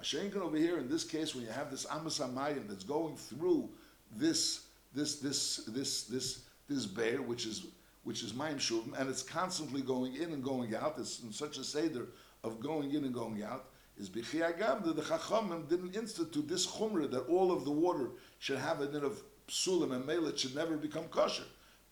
[0.00, 3.68] Mashenkin over here in this case, when you have this amas mayim that's going through
[4.10, 4.62] this
[4.94, 7.66] this this this this this bear, which is
[8.04, 10.94] which is mayim shuvim, and it's constantly going in and going out.
[10.98, 12.06] It's in such a seder
[12.42, 13.66] of going in and going out
[13.98, 18.58] is Bichiyagav that the Chachamim didn't institute this chumrah that all of the water should
[18.58, 21.44] have a din of psulim and melet should never become kosher.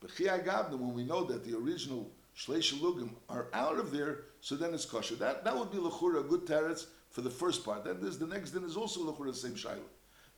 [0.03, 4.73] Bichiyagav when we know that the original shleish lugim are out of there, so then
[4.73, 5.15] it's kosher.
[5.15, 7.83] That that would be lechura good teretz for the first part.
[7.85, 9.79] Then there's the next din is also lechura the same shayla.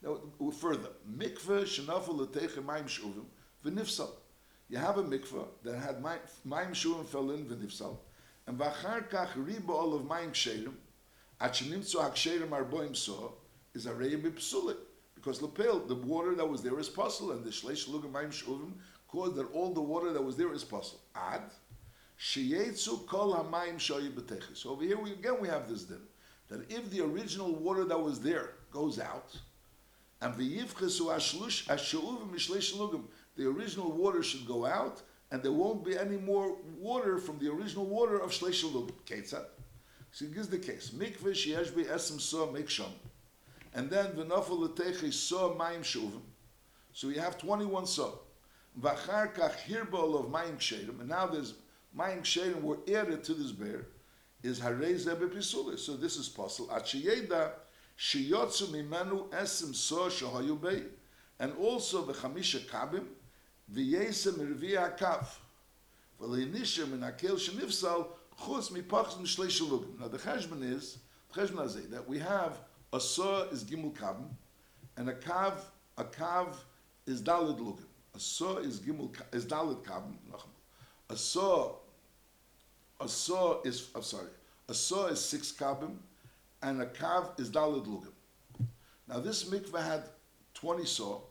[0.02, 0.20] Now
[0.52, 3.26] further, mikveh shenafu leteche mayim shuvim
[3.66, 4.12] v'nifsal.
[4.70, 7.98] You have a mikveh that had mayim shuvim fell in v'nifsal,
[8.46, 10.74] and v'achar kach riba all of mayim ksherim
[11.40, 13.36] Achinimtzu haksherim arboim so
[13.76, 14.78] is a reim b'psulik.
[15.14, 18.74] Because lepel, the water that was there is puzzle, and the shleish lugim mayim shuvim
[19.08, 21.00] caused that all the water that was there is puzzle.
[21.16, 21.42] Ad
[22.20, 23.80] sheyetzu kol hamayim.
[24.56, 26.02] So over here we, again we have this din
[26.50, 29.38] that if the original water that was there goes out,
[30.22, 33.04] and the ashlush mishleish lugim,
[33.36, 35.02] the original water should go out,
[35.32, 38.92] and there won't be any more water from the original water of shleish lugim.
[39.06, 39.46] Ketzat.
[40.12, 40.90] So he gives the case.
[40.90, 42.92] Mikveh sheyesh esem so miksham.
[43.74, 46.22] And then v'nafel letechi so mayim shuvim.
[46.94, 48.22] So you have 21 so.
[48.82, 51.00] V'achar kach of mayim ksherim.
[51.02, 51.54] And now there's
[51.96, 53.88] mayim ksherim were added to this bear.
[54.44, 56.72] Is harei zeh So this is possible.
[56.72, 57.52] At sheyeda
[57.98, 60.84] sheyotzu mimenu esem so shahayu bei.
[61.40, 63.06] And also v'chamisha kabim
[63.74, 65.26] v'yesem irvi hakav.
[66.22, 68.08] V'leinisha min hakel shenifsal
[68.40, 70.00] chutz mipachs mishleish lugim.
[70.00, 71.00] Now the cheshbon is
[71.34, 72.60] the cheshbon that we have
[72.94, 74.30] a saw is gimel kabim,
[74.96, 75.60] and a kav
[75.98, 76.56] a kav
[77.06, 77.86] is dalid lugim.
[78.16, 80.16] A saw is gimel is dalid kabim.
[81.10, 81.76] A saw
[83.00, 84.30] a saw is I'm sorry.
[84.70, 85.98] A saw is six kabim,
[86.62, 88.14] and a kav is dalid lugim.
[89.08, 90.04] Now this mikveh had
[90.54, 91.22] twenty saw,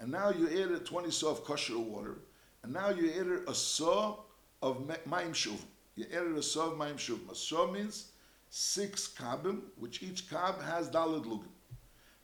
[0.00, 2.18] and now you added twenty saw of kosher water,
[2.62, 4.16] and now you added a saw
[4.62, 5.60] of mayim shuvim
[5.96, 7.30] you added a saw of mayim shuvim.
[7.30, 8.12] A saw means
[8.50, 11.48] six kabim, which each kab has dalad lugim.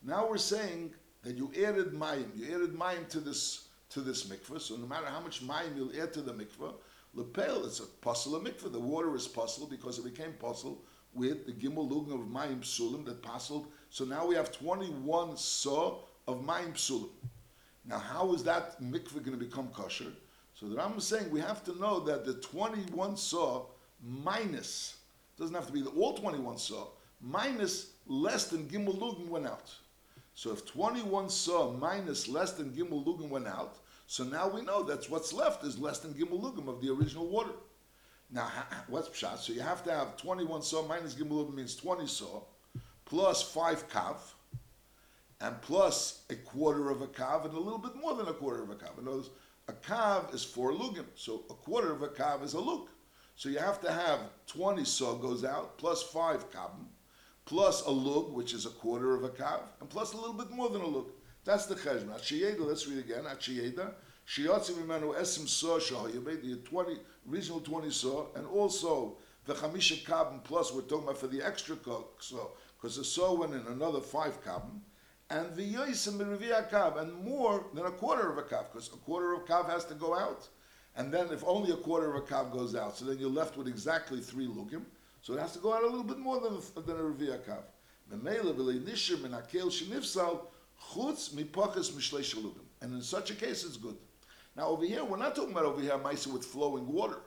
[0.02, 4.60] Now we're saying that you added mayim, you added mayim to this to this mikveh.
[4.60, 6.72] So no matter how much mayim you'll add to the mikveh,
[7.14, 8.72] lepel it's a puzzle of mikveh.
[8.72, 10.82] The water is puzzle because it became puzzle
[11.14, 13.66] with the gimel lugin of mayim psulim that puzzled.
[13.90, 17.10] So now we have 21 saw of mayim psulim.
[17.84, 20.12] Now how is that mikveh going to become kosher?
[20.54, 23.66] So the Rambam is saying we have to know that the 21 saw
[24.00, 24.96] minus
[25.38, 26.86] doesn't have to be the, all 21 saw
[27.20, 29.74] minus less than gimel lugin went out.
[30.34, 33.78] So if 21 saw minus less than gimel lugim went out,
[34.12, 37.26] so now we know that's what's left is less than gimel lugim of the original
[37.26, 37.52] water.
[38.30, 38.46] Now,
[38.88, 39.38] what's pshat?
[39.38, 42.42] So you have to have 21 saw minus gimel lugim means 20 saw,
[43.06, 44.18] plus 5 kav,
[45.40, 48.62] and plus a quarter of a kav, and a little bit more than a quarter
[48.62, 48.98] of a kav.
[48.98, 49.30] In other words,
[49.68, 52.88] a kav is 4 lugim, so a quarter of a kav is a lug.
[53.36, 56.84] So you have to have 20 saw goes out, plus 5 kavim,
[57.46, 60.50] plus a lug, which is a quarter of a kav, and plus a little bit
[60.50, 61.06] more than a lug.
[61.44, 62.16] That's the cheshbon.
[62.16, 63.24] Achiyeda, let's read again.
[63.24, 63.94] Achiyeda,
[64.26, 70.42] shiyotzi mimenu esim saw shahoyabed, the 20, regional 20 saw, and also the chamisha kabin
[70.44, 71.76] plus, we're talking about for the extra
[72.18, 74.80] saw, because the saw went in another five kabin,
[75.30, 78.96] and the yoisim mirivia kav, and more than a quarter of a kav, because a
[78.96, 80.48] quarter of a kav has to go out.
[80.94, 83.56] And then if only a quarter of a kav goes out, so then you're left
[83.56, 84.84] with exactly three lugim.
[85.22, 87.62] So it has to go out a little bit more than, than a Revi'a Kav.
[90.90, 91.32] Chutz.
[92.80, 93.96] And in such a case, it's good.
[94.56, 97.20] Now over here, we're not talking about over here Maisa with flowing water.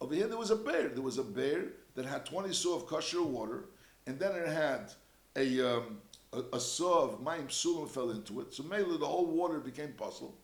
[0.00, 0.88] Over here, there was a bear.
[0.88, 3.66] There was a bear that had 20 saw of kosher water,
[4.06, 4.92] and then it had
[5.36, 5.98] a, um,
[6.32, 8.52] a, a saw of mayim sulam fell into it.
[8.52, 10.34] So mainly the whole water became puzzle.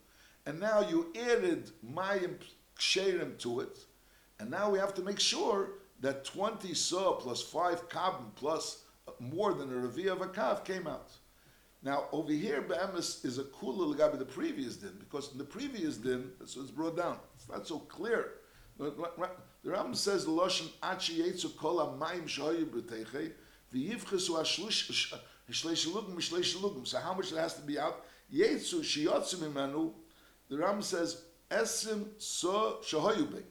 [0.46, 2.37] And now you added mayim
[2.79, 3.79] ksherim to it,
[4.38, 5.70] and now we have to make sure
[6.01, 8.85] that 20 saw plus 5 kabim plus
[9.18, 11.11] more than a revi of a kav came out.
[11.83, 15.97] Now, over here, Be'emes is a kula legabi the previous din, because in the previous
[15.97, 17.19] din, so it's brought down.
[17.37, 18.33] It's not so clear.
[18.79, 18.93] The
[19.64, 23.33] Rambam says, Loshen achi yetzu kol ha-mayim shoyu b'teichei,
[23.73, 25.12] v'yivchesu ha-shlei
[25.49, 26.87] shalugim mishlei shalugim.
[26.87, 28.05] So how much it has to be out?
[28.33, 29.93] Yetzu shiyotzu mimenu,
[30.49, 33.45] the Rambam says, esim so shoyu b'teichei.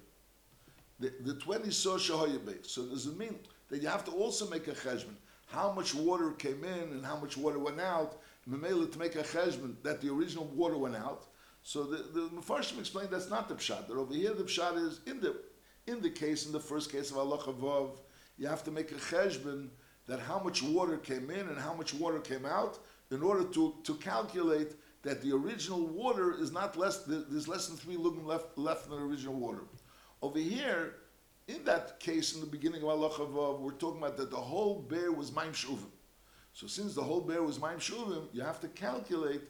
[0.99, 2.65] The, the 20 saw shahoyabeh.
[2.65, 3.37] So does it mean
[3.69, 5.15] that you have to also make a cheshbon?
[5.47, 8.21] How much water came in and how much water went out?
[8.45, 8.57] To
[8.97, 11.25] make a cheshbon that the original water went out.
[11.63, 13.87] So the, the Mepharshim explained that's not the pshat.
[13.87, 15.35] That over here the pshat is in the
[15.87, 17.91] in the case, in the first case of Allah Chavav,
[18.37, 19.69] you have to make a cheshbon
[20.05, 22.79] that how much water came in and how much water came out
[23.11, 27.77] in order to, to calculate that the original water is not less, there's less than
[27.77, 29.63] three lugim left, left than the original water.
[30.21, 30.95] Over here,
[31.47, 34.81] in that case, in the beginning of Allah Chavav, we're talking about that the whole
[34.81, 35.91] bear was Maim Shuvim.
[36.53, 39.41] So since the whole bear was Maim Shuvim, you have to calculate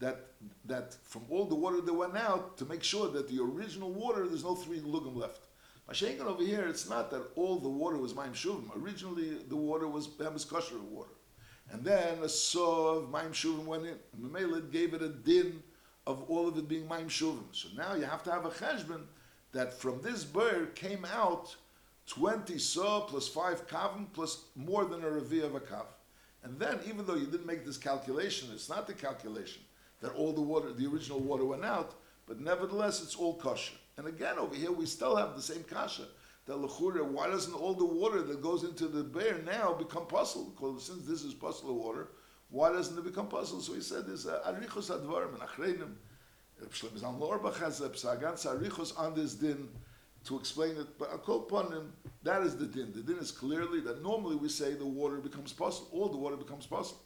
[0.00, 0.26] that
[0.64, 4.26] that from all the water that went out to make sure that the original water,
[4.26, 5.46] there's no three lugim left.
[5.88, 8.70] Mashenkin over here, it's not that all the water was Maim Shuvim.
[8.82, 11.10] Originally, the water was Bemis Kosher water.
[11.70, 13.98] And then a saw of Maim Shuvim went in.
[14.12, 15.62] And Mamela gave it a din
[16.06, 17.44] of all of it being Maim Shuvim.
[17.52, 19.02] So now you have to have a cheshbon
[19.54, 21.56] that from this bird came out
[22.06, 25.86] 20 saw plus 5 kavim plus more than a revi of a kav.
[26.42, 29.62] And then, even though you didn't make this calculation, it's not the calculation
[30.02, 31.94] that all the water, the original water went out,
[32.26, 33.76] but nevertheless, it's all kosher.
[33.96, 36.02] And again, over here, we still have the same kasha.
[36.46, 40.52] That lechura, why doesn't all the water that goes into the bear now become puzzle?
[40.54, 42.08] Because since this is puzzle water,
[42.50, 43.60] why doesn't it become puzzle?
[43.60, 45.94] So he said this, uh, arichos advarim and achreinim.
[48.96, 49.68] On this din
[50.24, 50.98] to explain it.
[50.98, 51.90] But akol panim,
[52.22, 52.92] that is the din.
[52.92, 55.88] The din is clearly that normally we say the water becomes puzzle.
[55.92, 56.98] All the water becomes puzzle.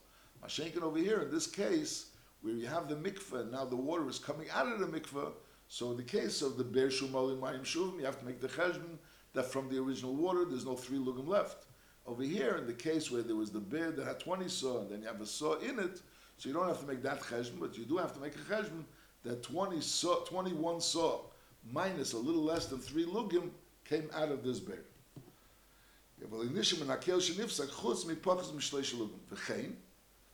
[0.44, 2.11] Mashenkin over here, in this case,
[2.42, 5.33] where you have the mikveh, now the water is coming out of the mikveh,
[5.68, 8.40] so in the case of the Ber Shumal in Mayim Shuvim, you have to make
[8.40, 8.99] the cheshbon
[9.35, 11.66] that from the original water, there's no three lugim left.
[12.07, 14.90] Over here, in the case where there was the bear that had 20 saw, and
[14.90, 16.01] then you have a saw in it,
[16.38, 18.38] so you don't have to make that cheshbon, but you do have to make a
[18.38, 18.85] cheshbon
[19.24, 21.20] that 20 saw, 21 saw
[21.72, 23.50] minus a little less than three lugim
[23.85, 24.78] came out of this bear.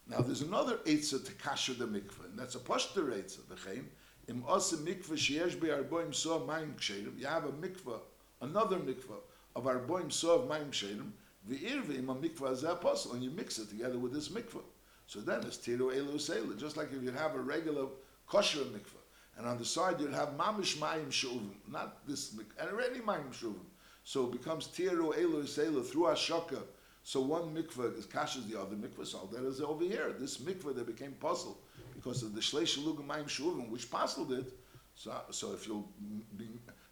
[0.06, 3.84] Now there's another Eitzah to kasher the mikveh, and that's a pashter Eitzah, v'chein,
[4.28, 6.74] im ose mikveh sheyesh be arboim so mayim
[7.18, 8.00] you have a mikveh,
[8.40, 9.20] another mikveh
[9.56, 11.12] of arboim so of mayim
[11.48, 14.62] a mikveh as apostle, and you mix it together with this mikveh.
[15.06, 17.86] So then it's tiru elu just like if you have a regular
[18.28, 19.02] kosher mikveh,
[19.36, 23.66] and on the side you'd have mamish mayim shuvim, not this, and already mayim shuvim.
[24.04, 26.62] So it becomes tiru elu seila through ashaka,
[27.02, 30.14] So one mikveh is kashes the other mikveh, so that is over here.
[30.18, 31.58] This mikveh that became puzzle
[31.94, 34.52] because of the shleish lugim mayim shuvim, which puzzled it.
[34.94, 35.88] So, so if you'll
[36.36, 36.48] be,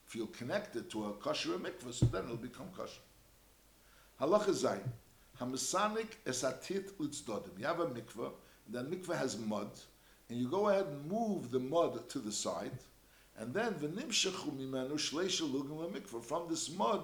[0.06, 3.00] if you'll connect it to a kosher mikveh, so then it'll become kosher.
[4.20, 4.88] Halacha zayin.
[5.40, 7.58] Hamasanik esatit litzdodim.
[7.58, 8.32] You have a mikveh,
[8.66, 9.70] and that mikveh has mud,
[10.32, 12.72] and you go ahead and move the mud to the side,
[13.36, 16.24] and then v'nimshechu mimenu shleisha lugim mikveh.
[16.24, 17.02] From this mud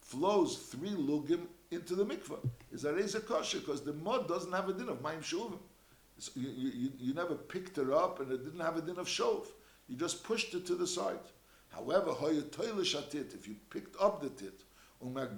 [0.00, 2.38] flows three lugim into the mikveh.
[2.72, 3.58] Is that a kosher?
[3.58, 5.58] Because the mud doesn't have a din of mayim shuvim.
[6.16, 9.06] So you, you, you never picked it up, and it didn't have a din of
[9.06, 9.44] shov.
[9.86, 11.18] You just pushed it to the side.
[11.68, 14.62] However, if you picked up the tit,
[15.02, 15.28] and then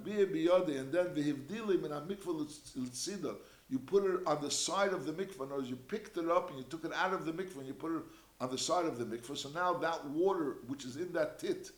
[3.73, 5.37] you put it on the side of the mikvah.
[5.37, 7.57] In other words, you picked it up and you took it out of the mikvah
[7.57, 8.03] and you put it
[8.39, 9.35] on the side of the mikvah.
[9.35, 11.71] So now that water which is in that tit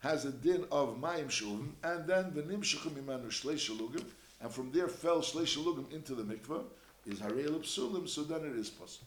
[0.00, 4.04] has a din of mayim shuvim, and then the nimshachim imanu shleish lugim,
[4.40, 6.64] and from there fell shleish lugim into the mikvah,
[7.06, 9.06] is harei psulim, so then it is possible.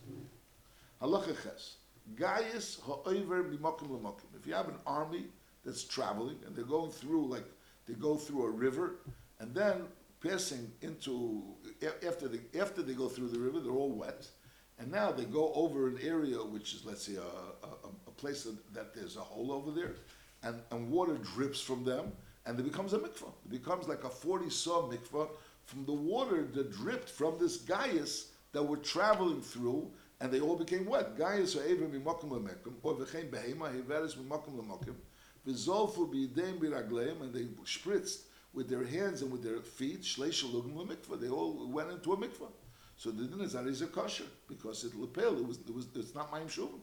[1.01, 1.75] Halacha ches.
[2.15, 4.29] Gaius ha'oiver b'mokim l'mokim.
[4.39, 5.25] If you have an army
[5.65, 7.45] that's traveling and they're going through, like,
[7.85, 8.95] they go through a river,
[9.41, 9.83] and then
[10.21, 11.43] passing into,
[12.05, 14.27] after they, after they go through the river, they're all wet,
[14.77, 17.71] and now they go over an area which is, let's say, a, a,
[18.07, 19.95] a place that, that there's a hole over there,
[20.43, 22.11] and, and water drips from them,
[22.45, 23.31] and it becomes a mikvah.
[23.45, 25.29] It becomes like a 40 saw mikvah
[25.65, 29.89] from the water that dripped from this Gaius that we're traveling through,
[30.21, 31.17] and they all became wet.
[31.17, 34.95] Gaius are even b'mokum l'mekum, or v'chein behema, heveris b'mokum l'mokum,
[35.47, 40.07] v'zolfu b'yideim b'ragleim, and they spritzed with their hands and with their feet.
[40.17, 42.51] They all went into a mikvah.
[42.95, 45.87] So the din is that is a kosher, because it lepel, it was, it was,
[45.95, 46.81] it's not ma'im shuvim.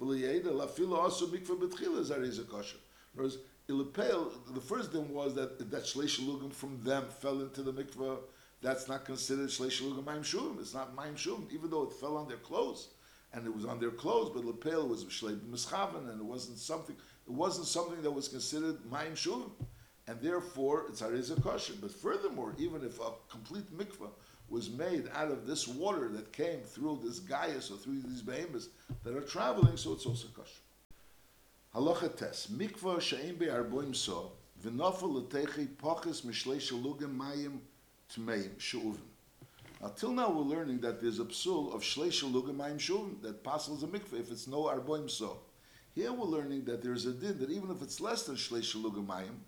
[0.00, 2.78] V'liyeda, lafila also mikvah b'tchila is that is a kosher.
[3.14, 7.72] Whereas, Ilipel, the first din was that that shleish lugim from them fell into the
[7.72, 8.18] mikvah,
[8.60, 10.58] that's not considered shleish lugim ma'im shuvim.
[10.58, 12.88] It's not ma'im shuvim, even though it fell on their clothes,
[13.32, 14.30] and it was on their clothes.
[14.34, 16.96] But lepel was shlei mischaven, and it wasn't something.
[17.24, 19.50] It wasn't something that was considered ma'im shuvim,
[20.06, 21.74] and therefore it's hareza kosher.
[21.80, 24.10] But furthermore, even if a complete mikvah
[24.48, 28.68] was made out of this water that came through this gaius or through these behemoths
[29.04, 30.60] that are traveling, so it's also kosher.
[31.74, 34.32] Halacha tes mikvah she'im be'arboim so
[34.64, 37.58] v'nofel l'techi poches mishlei shalugim mayim
[38.14, 38.98] tmeim she'uvim.
[39.80, 43.82] Until now, we're learning that there's a psul of shlei shalugim mayim she'uvim that passes
[43.82, 45.38] a mikvah if it's no arboim so.
[45.94, 49.06] Here we're learning that there's a din that even if it's less than shlei shalugim
[49.06, 49.38] mayim,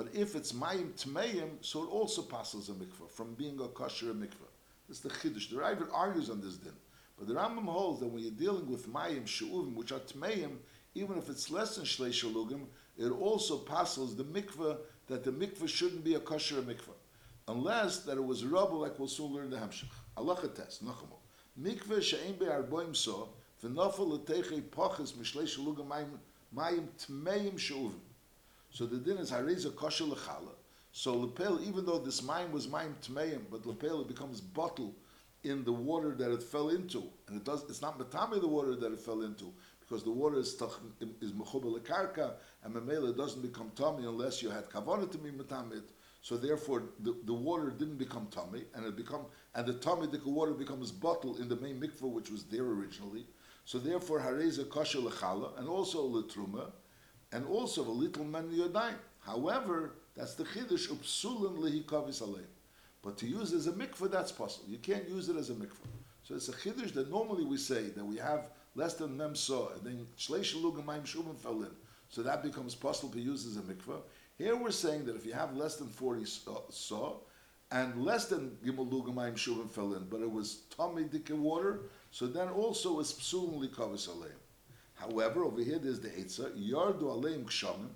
[0.00, 4.14] but if it's mayim tmeim, so it also passes a mikvah from being a kosher
[4.14, 4.48] mikvah.
[4.88, 5.50] This is the chiddush.
[5.50, 6.72] The Ravid argues on this din,
[7.18, 10.52] but the Rambam holds that when you're dealing with mayim she'uvim, which are tmeim,
[10.94, 12.62] even if it's less than shlei shalugim,
[12.96, 16.96] it also passes the mikveh that the mikveh shouldn't be a kosher mikveh,
[17.48, 19.84] unless that it was rubble, like we'll soon learn the Hamshach.
[20.16, 21.18] Allah test, nachamo.
[21.60, 23.28] Mikveh she'en be'arboim so,
[23.62, 26.08] v'nofel l'teichei poches mishlei shalugim mayim,
[26.56, 28.00] mayim tmeim she'uvim.
[28.72, 30.54] So the din is hareza kosher lechala.
[30.92, 34.94] So lepel, even though this mayim was mayim tmeim, but lepel becomes bottle
[35.42, 37.64] in the water that it fell into, and it does.
[37.68, 40.52] It's not matame the water that it fell into, because the water is
[41.20, 42.32] is mechubel lekarka,
[42.64, 45.82] and memela doesn't become tummy unless you had kavana to be matamid.
[46.22, 49.22] So therefore, the, the water didn't become tummy, and it become
[49.54, 53.26] and the tummy the water becomes bottle in the main mikvah which was there originally.
[53.64, 56.72] So therefore, hareza kosher lechala, and also letruma,
[57.32, 58.94] and also a little man yodayim.
[59.20, 62.46] However, that's the chiddush upsulim lehikavis aleim.
[63.02, 64.68] But to use it as a mikvah, that's possible.
[64.68, 65.88] You can't use it as a mikvah.
[66.22, 69.70] So it's a chiddush that normally we say that we have less than mem saw,
[69.70, 71.70] and then shleish lugam mayim shuvim fell in.
[72.08, 74.00] So that becomes possible to use as a mikvah.
[74.36, 77.16] Here we're saying that if you have less than 40 uh, saw,
[77.70, 81.82] and less than gimel lugam mayim shuvim fell in, but it was tummy dike water,
[82.10, 84.39] so then also it's psulim likavis aleim.
[85.00, 87.88] However, over here there's the Eitzah, Yardu Aleim Kshamim,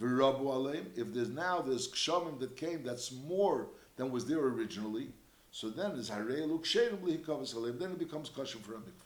[0.00, 0.86] Virabu Aleim.
[0.96, 5.08] If there's now there's Kshamim that came that's more than was there originally,
[5.50, 9.04] so then it's Harelu Ksherim Lihikavas Aleim, then it becomes Kashim for a mikvah.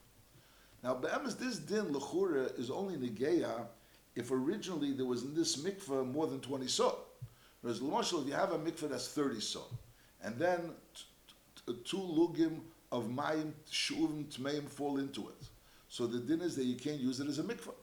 [0.84, 3.66] Now, Be'emes, this din, Lechura, is only Negeya
[4.14, 6.94] if originally there was in this mikvah more than 20 saw.
[7.62, 9.62] Whereas, Lamashal, if you have a mikvah that's 30 saw,
[10.22, 10.70] and then
[11.66, 12.60] two lugim
[12.92, 15.48] of mayim, shuvim, tmeim fall into it.
[15.88, 17.74] So the din is that you can't use it as a mikvah.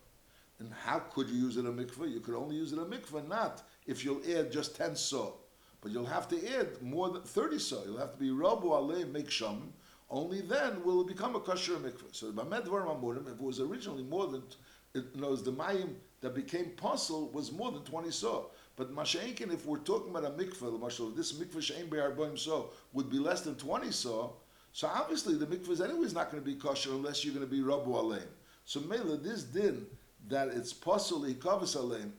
[0.59, 2.11] And how could you use it a mikvah?
[2.11, 5.33] You could only use it a mikvah, not if you'll add just 10 saw.
[5.81, 7.83] But you'll have to add more than 30 saw.
[7.83, 9.73] You'll have to be rabu alei make sham.
[10.09, 12.13] Only then will it become a kosher mikvah.
[12.15, 14.43] So if it was originally more than
[14.93, 18.45] it knows the mayim that became puzzle was more than 20 saw.
[18.77, 23.19] But Masha'inkin, if we're talking about a mikveh, this mikveh she'en be'arboim saw would be
[23.19, 24.29] less than 20 saw,
[24.75, 27.49] so obviously the mikvah is anyways not going to be kosher unless you're going to
[27.49, 28.27] be rabu aleim.
[28.65, 29.85] So Mela, this din
[30.27, 32.11] that it's puzzle hikavas aleim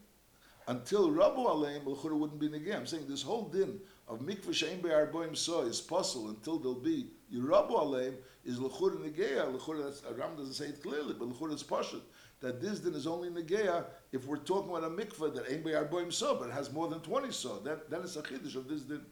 [0.67, 2.75] until rabu aleim, l'chura wouldn't be negay.
[2.75, 3.79] I'm saying this whole din
[4.09, 8.15] of mikveh she'en be'arboim saw is possible until there'll be rabu aleim
[8.47, 9.53] is l'chura negay.
[9.53, 12.01] L'chura, that's, uh, Ram doesn't say it clearly, but l'chura is pashut
[12.41, 16.11] that this din is only negeya if we're talking about a mikvah that ain't arboim
[16.11, 17.59] so, but has more than 20 so.
[17.59, 19.03] Then, then it's a chiddush of this din.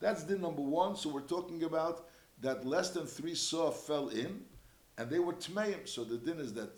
[0.00, 0.96] That's din number one.
[0.96, 2.08] So we're talking about
[2.40, 4.42] that less than three saw fell in,
[4.98, 5.88] and they were tmeim.
[5.88, 6.70] So the din is that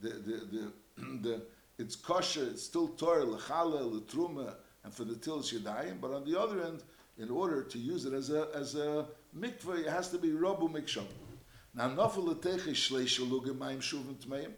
[0.00, 1.42] the the the, the, the
[1.78, 6.00] it's kosher, it's still torah lechala letruma, and for the tilis yadayim.
[6.00, 6.82] But on the other end,
[7.18, 10.70] in order to use it as a as a mikveh, it has to be rabu
[10.70, 11.06] miksham.
[11.74, 14.52] Now nafel leteche shleish lugim mayim shuvim tmeim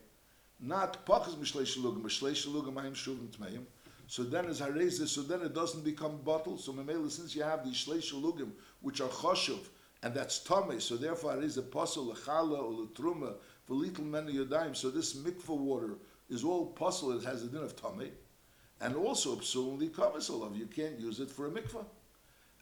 [0.62, 3.64] not pachas mishleish lugim, mishleish lugim ayim shuvim tmeim.
[4.06, 6.56] So then as harezah, so then it doesn't become bottle.
[6.56, 9.58] So memela, since you have the shleish lugim, which are choshuv,
[10.02, 13.34] and that's tummy, so therefore harezah apostle lechala or letruma
[13.64, 14.76] for little many yadayim.
[14.76, 15.94] So this mikvah water
[16.28, 17.12] is all puzzle.
[17.12, 18.10] It has a din of tummy,
[18.80, 21.84] and also the of You can't use it for a mikvah.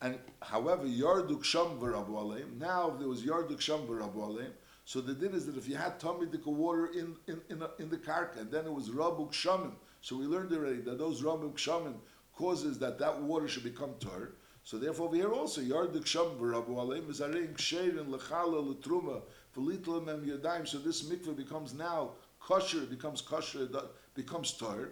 [0.03, 4.51] And however, yarduk sham v'rabu Now, if there was yarduk sham v'rabu
[4.91, 7.91] so the din is that if you had Talmudic water in in in, a, in
[7.91, 9.71] the karka, and then it was Rabuk Shamim.
[10.01, 11.95] So we learned already that those Rabuk Shamim
[12.35, 14.33] causes that that water should become tar.
[14.63, 19.23] So therefore, we here also Yardik Sham v'Rabu Aleim is Arein Ksherin Lechala Letruma
[19.57, 20.69] V'Litla Mem Yadayim.
[20.69, 23.69] So this mikveh becomes now kosher, becomes kosher,
[24.15, 24.91] becomes tar.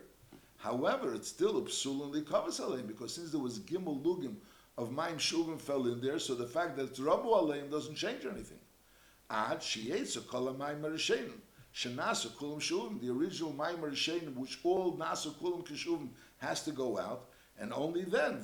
[0.56, 4.34] However, it's still a psul and likavas aleim because since there was gimel lugim
[4.76, 8.24] of Maim Shuvim fell in there, so the fact that it's Rabu aleim doesn't change
[8.24, 8.58] anything.
[9.30, 11.30] Ad sheyetza kol maimer shein.
[11.74, 16.08] Shenasa kulam shuvim, the original maimer shein, which all nasa kulam kishuvim
[16.38, 17.28] has to go out,
[17.60, 18.42] and only then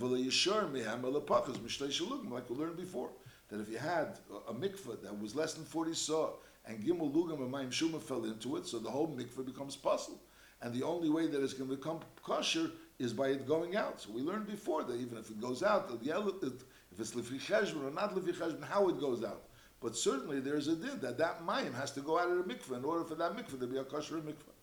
[2.31, 3.11] like we learned before.
[3.49, 6.31] That if you had a mikveh that was less than 40 saw,
[6.67, 10.21] and gimel Lugam and mayim shuma fell into it, so the whole mikveh becomes puzzle.
[10.63, 14.01] And the only way that it's going to become kosher is by it going out.
[14.01, 18.15] So we learned before that even if it goes out, if it's cheshbon or not
[18.15, 19.43] cheshbon, how it goes out.
[19.81, 22.79] But certainly there's a din that that mayim has to go out of the mikveh
[22.79, 24.55] in order for that mikveh to be a kosher mikveh.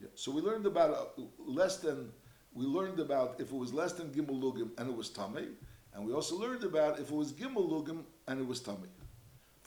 [0.00, 0.08] Yeah.
[0.14, 2.12] So we learned about uh, less than
[2.56, 5.48] we learned about if it was less than gimel lugim and it was tummy,
[5.94, 8.88] and we also learned about if it was gimel lugim and it was tummy.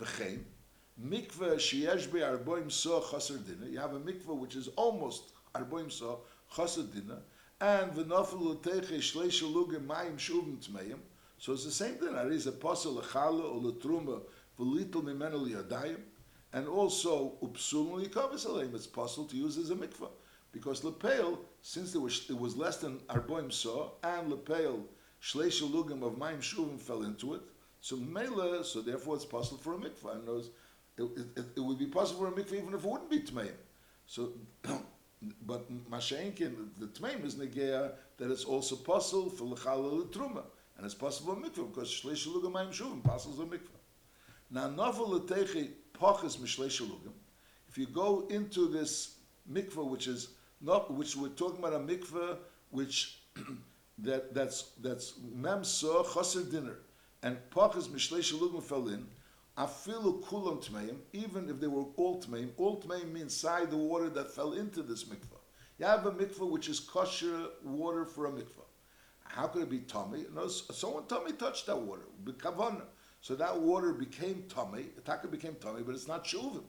[0.01, 0.39] V'chein
[0.99, 3.69] mikveh sheyesh be arboim so chaser dinner.
[3.69, 6.21] You have a mikveh which is almost arboim so
[6.55, 7.19] chaser dinner,
[7.61, 10.97] and v'nafel l'teiche shleisha lugim mayim shuvim tmeim.
[11.37, 12.13] So it's the same thing.
[12.13, 14.21] There is a posel lechala or letruma
[14.59, 15.99] v'litul mimenu liyadayim,
[16.53, 18.73] and also upsulun liyikavis aleim.
[18.73, 20.09] It's possible to use as a mikvah
[20.51, 24.83] because lepeil, since was it was less than arboim saw, and lepeil
[25.21, 27.41] shleish lugim of mayim shuvim fell into it.
[27.81, 30.15] So mele, so therefore it's possible for a mikvah.
[30.15, 30.45] And
[30.97, 33.53] it, it, it, would be possible for a mikvah even if it wouldn't be tmeim.
[34.05, 34.33] So.
[35.45, 40.43] but Mashenkin, the Tmeim is Negea, that it's also possible for L'chala Truma.
[40.77, 43.79] And it's possible for mikvah, because Shleish Lugamayim Shuvim, possible for mikvah.
[44.51, 46.89] Now, novel leteche pachas mishlei
[47.67, 49.15] If you go into this
[49.51, 50.29] mikveh, which is
[50.61, 52.37] not, which we're talking about a mikveh,
[52.69, 53.21] which
[53.99, 56.79] that that's that's mem so chaser dinner,
[57.23, 59.07] and pachas mishlei shalugim fell in.
[59.57, 64.09] Afilu kulam tmeim, even if they were all tmeim, all tmeim means inside the water
[64.09, 65.39] that fell into this mikveh.
[65.77, 68.65] You have a mikveh which is kosher water for a mikveh.
[69.23, 70.25] How could it be tummy?
[70.33, 72.03] No, someone tummy touched that water.
[73.21, 74.87] So that water became tummy.
[75.05, 76.63] Taka became tummy, but it's not shuvim.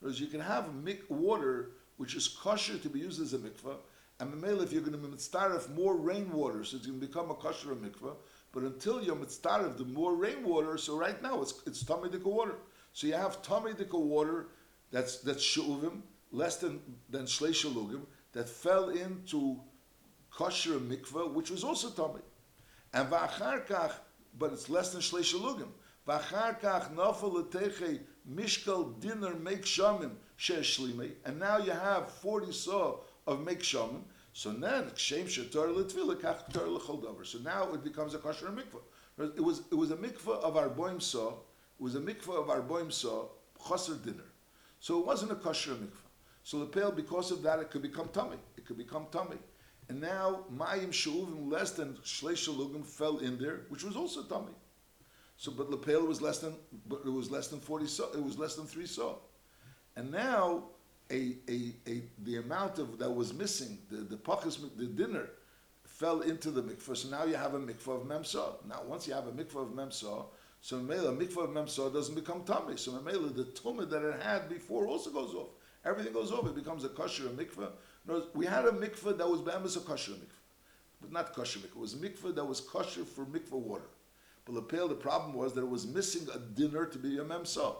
[0.00, 3.76] Whereas you can have mik- water which is kosher to be used as a mikvah,
[4.20, 7.34] and memel if you're going to mitzdaref more rainwater, so it's going to become a
[7.34, 8.14] kosher mikvah.
[8.52, 12.56] But until you're mitzdaref the more rainwater, so right now it's it's tummy water.
[12.92, 14.46] So you have tummy water
[14.92, 16.80] that's that's shuvim less than
[17.10, 19.60] than shleishalugim that fell into
[20.30, 22.22] kosher mikvah, which was also tummy,
[22.92, 23.92] and va'achar
[24.38, 25.68] but it's less than shleishalugim.
[26.06, 28.00] V'achar kach nafel leteche
[28.32, 29.62] mishkal dinner make
[31.24, 33.62] and now you have 40 saw of make
[34.36, 35.26] so then kach
[37.26, 39.34] So now it becomes a kosher mikvah.
[39.36, 41.28] It was it was a mikvah of our boim saw.
[41.30, 43.28] It was a mikvah of our boim saw
[43.66, 44.24] chaser dinner.
[44.80, 46.08] So it wasn't a kosher mikvah.
[46.42, 48.38] So the pale because of that it could become tummy.
[48.56, 49.38] It could become tummy.
[49.88, 54.52] And now mayim shuvim less than shleishalugim fell in there, which was also tummy.
[55.36, 56.54] So, but Lepel was less than,
[56.88, 59.16] but it was less than 40 saw, it was less than three saw.
[59.96, 60.64] And now,
[61.10, 65.28] a, a, a, the amount of that was missing, the, the pachas, the dinner,
[65.84, 66.96] fell into the mikvah.
[66.96, 68.54] So now you have a mikvah of memsa.
[68.66, 70.24] Now, once you have a mikvah of memsa,
[70.60, 72.76] so Mela, mikvah of memsa doesn't become tummy.
[72.76, 75.48] So Mela, the tumah that it had before also goes off.
[75.84, 76.46] Everything goes off.
[76.46, 77.70] It becomes a kosher a mikvah.
[78.08, 80.40] No, we had a mikvah that was be'emes a kosher mikvah,
[81.00, 81.76] but not kosher mikvah.
[81.76, 83.90] It was a mikvah that was kosher for mikvah water.
[84.46, 87.76] But Lepel, the problem was that it was missing a dinner to be a memsa.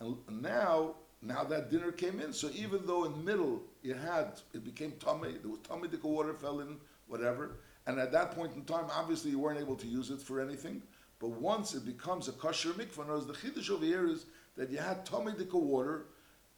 [0.00, 0.94] And now,
[1.24, 2.32] now that dinner came in.
[2.32, 5.98] So even though in the middle it had, it became tummy, there was tummy the
[6.06, 6.76] water fell in,
[7.08, 7.56] whatever.
[7.86, 10.82] And at that point in time, obviously you weren't able to use it for anything.
[11.18, 14.78] But once it becomes a kosher mikvah, notice the chiddush over here is that you
[14.78, 16.06] had tummy dika water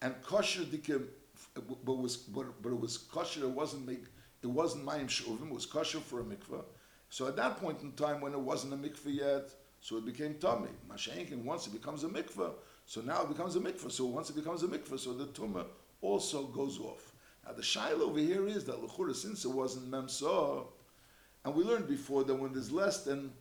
[0.02, 1.02] and kosher dika,
[1.84, 3.44] but was but, but it was kosher.
[3.44, 4.04] It wasn't make
[4.42, 5.48] it wasn't mayim shuvim.
[5.48, 6.64] It was kosher for a mikvah.
[7.08, 9.50] So at that point in time, when it wasn't a mikvah yet,
[9.80, 10.70] so it became tummy.
[10.90, 12.52] Mashenkin once it becomes a mikvah,
[12.86, 13.90] so now it becomes a mikvah.
[13.90, 15.66] So once it becomes a mikvah, so the tumah
[16.00, 17.12] also goes off.
[17.44, 20.64] Now the shaila over here is that lechura since it wasn't memsa,
[21.44, 23.32] and we learned before that when there's less than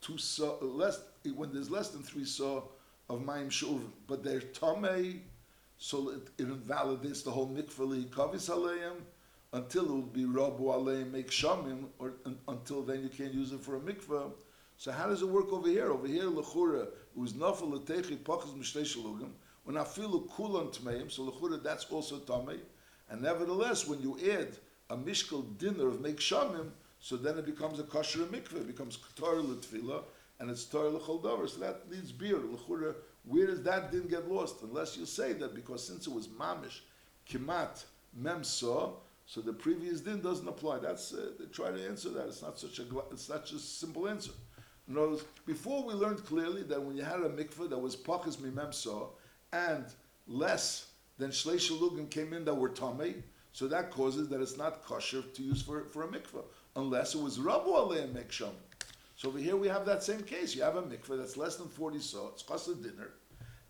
[0.00, 1.00] two saw, less
[1.34, 2.62] when there's less than three saw
[3.10, 5.20] of mayim shuvim, but they're tamei,
[5.76, 8.96] so it, it invalidates the whole mikvah kavis aleim
[9.52, 13.52] until it will be rabu aleim make shamim, or un, until then you can't use
[13.52, 14.32] it for a mikvah.
[14.76, 15.90] So how does it work over here?
[15.90, 19.30] Over here, lechura was nafel letechi pachas mishtei shalugim.
[19.64, 22.58] When afilu kulan tmeim, so lechura that's also tamei.
[23.08, 24.56] And nevertheless, when you add
[24.90, 26.70] a mishkal dinner of make shamim,
[27.00, 30.02] so then it becomes a kosher mikveh, it becomes Torah l'tfila,
[30.40, 31.48] and it's Torah l'chol.
[31.48, 32.94] So that leads beer, l'chura.
[33.24, 34.62] Where does that din get lost?
[34.62, 36.80] Unless you say that because since it was mamish,
[37.28, 37.84] kimat,
[38.20, 38.92] memsa,
[39.26, 40.78] so the previous din doesn't apply.
[40.78, 42.26] That's uh, they try to answer that.
[42.26, 44.32] It's not such a it's not just a simple answer.
[44.88, 47.96] In other words, before we learned clearly that when you had a mikveh that was
[47.96, 49.08] pachas mimemsa
[49.52, 49.86] and
[50.26, 53.22] less than shleish lugim came in that were tamei,
[53.52, 56.44] so that causes that it's not kosher to use for, for a mikveh
[56.76, 58.52] unless it was rabu aleim miksham.
[59.16, 60.54] So over here we have that same case.
[60.54, 63.10] You have a mikveh that's less than 40 so, it's chassid dinner,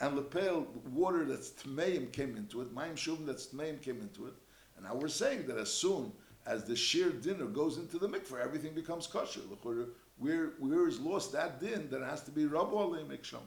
[0.01, 4.35] and lepel, water that's tmeim came into it, mayim shuvim that's tmeim came into it,
[4.77, 6.11] and now we're saying that as soon
[6.47, 9.41] as the sheer dinner goes into the mikveh, everything becomes kosher.
[10.19, 13.43] Where, where is lost that din that has to be rabu aleim miksham?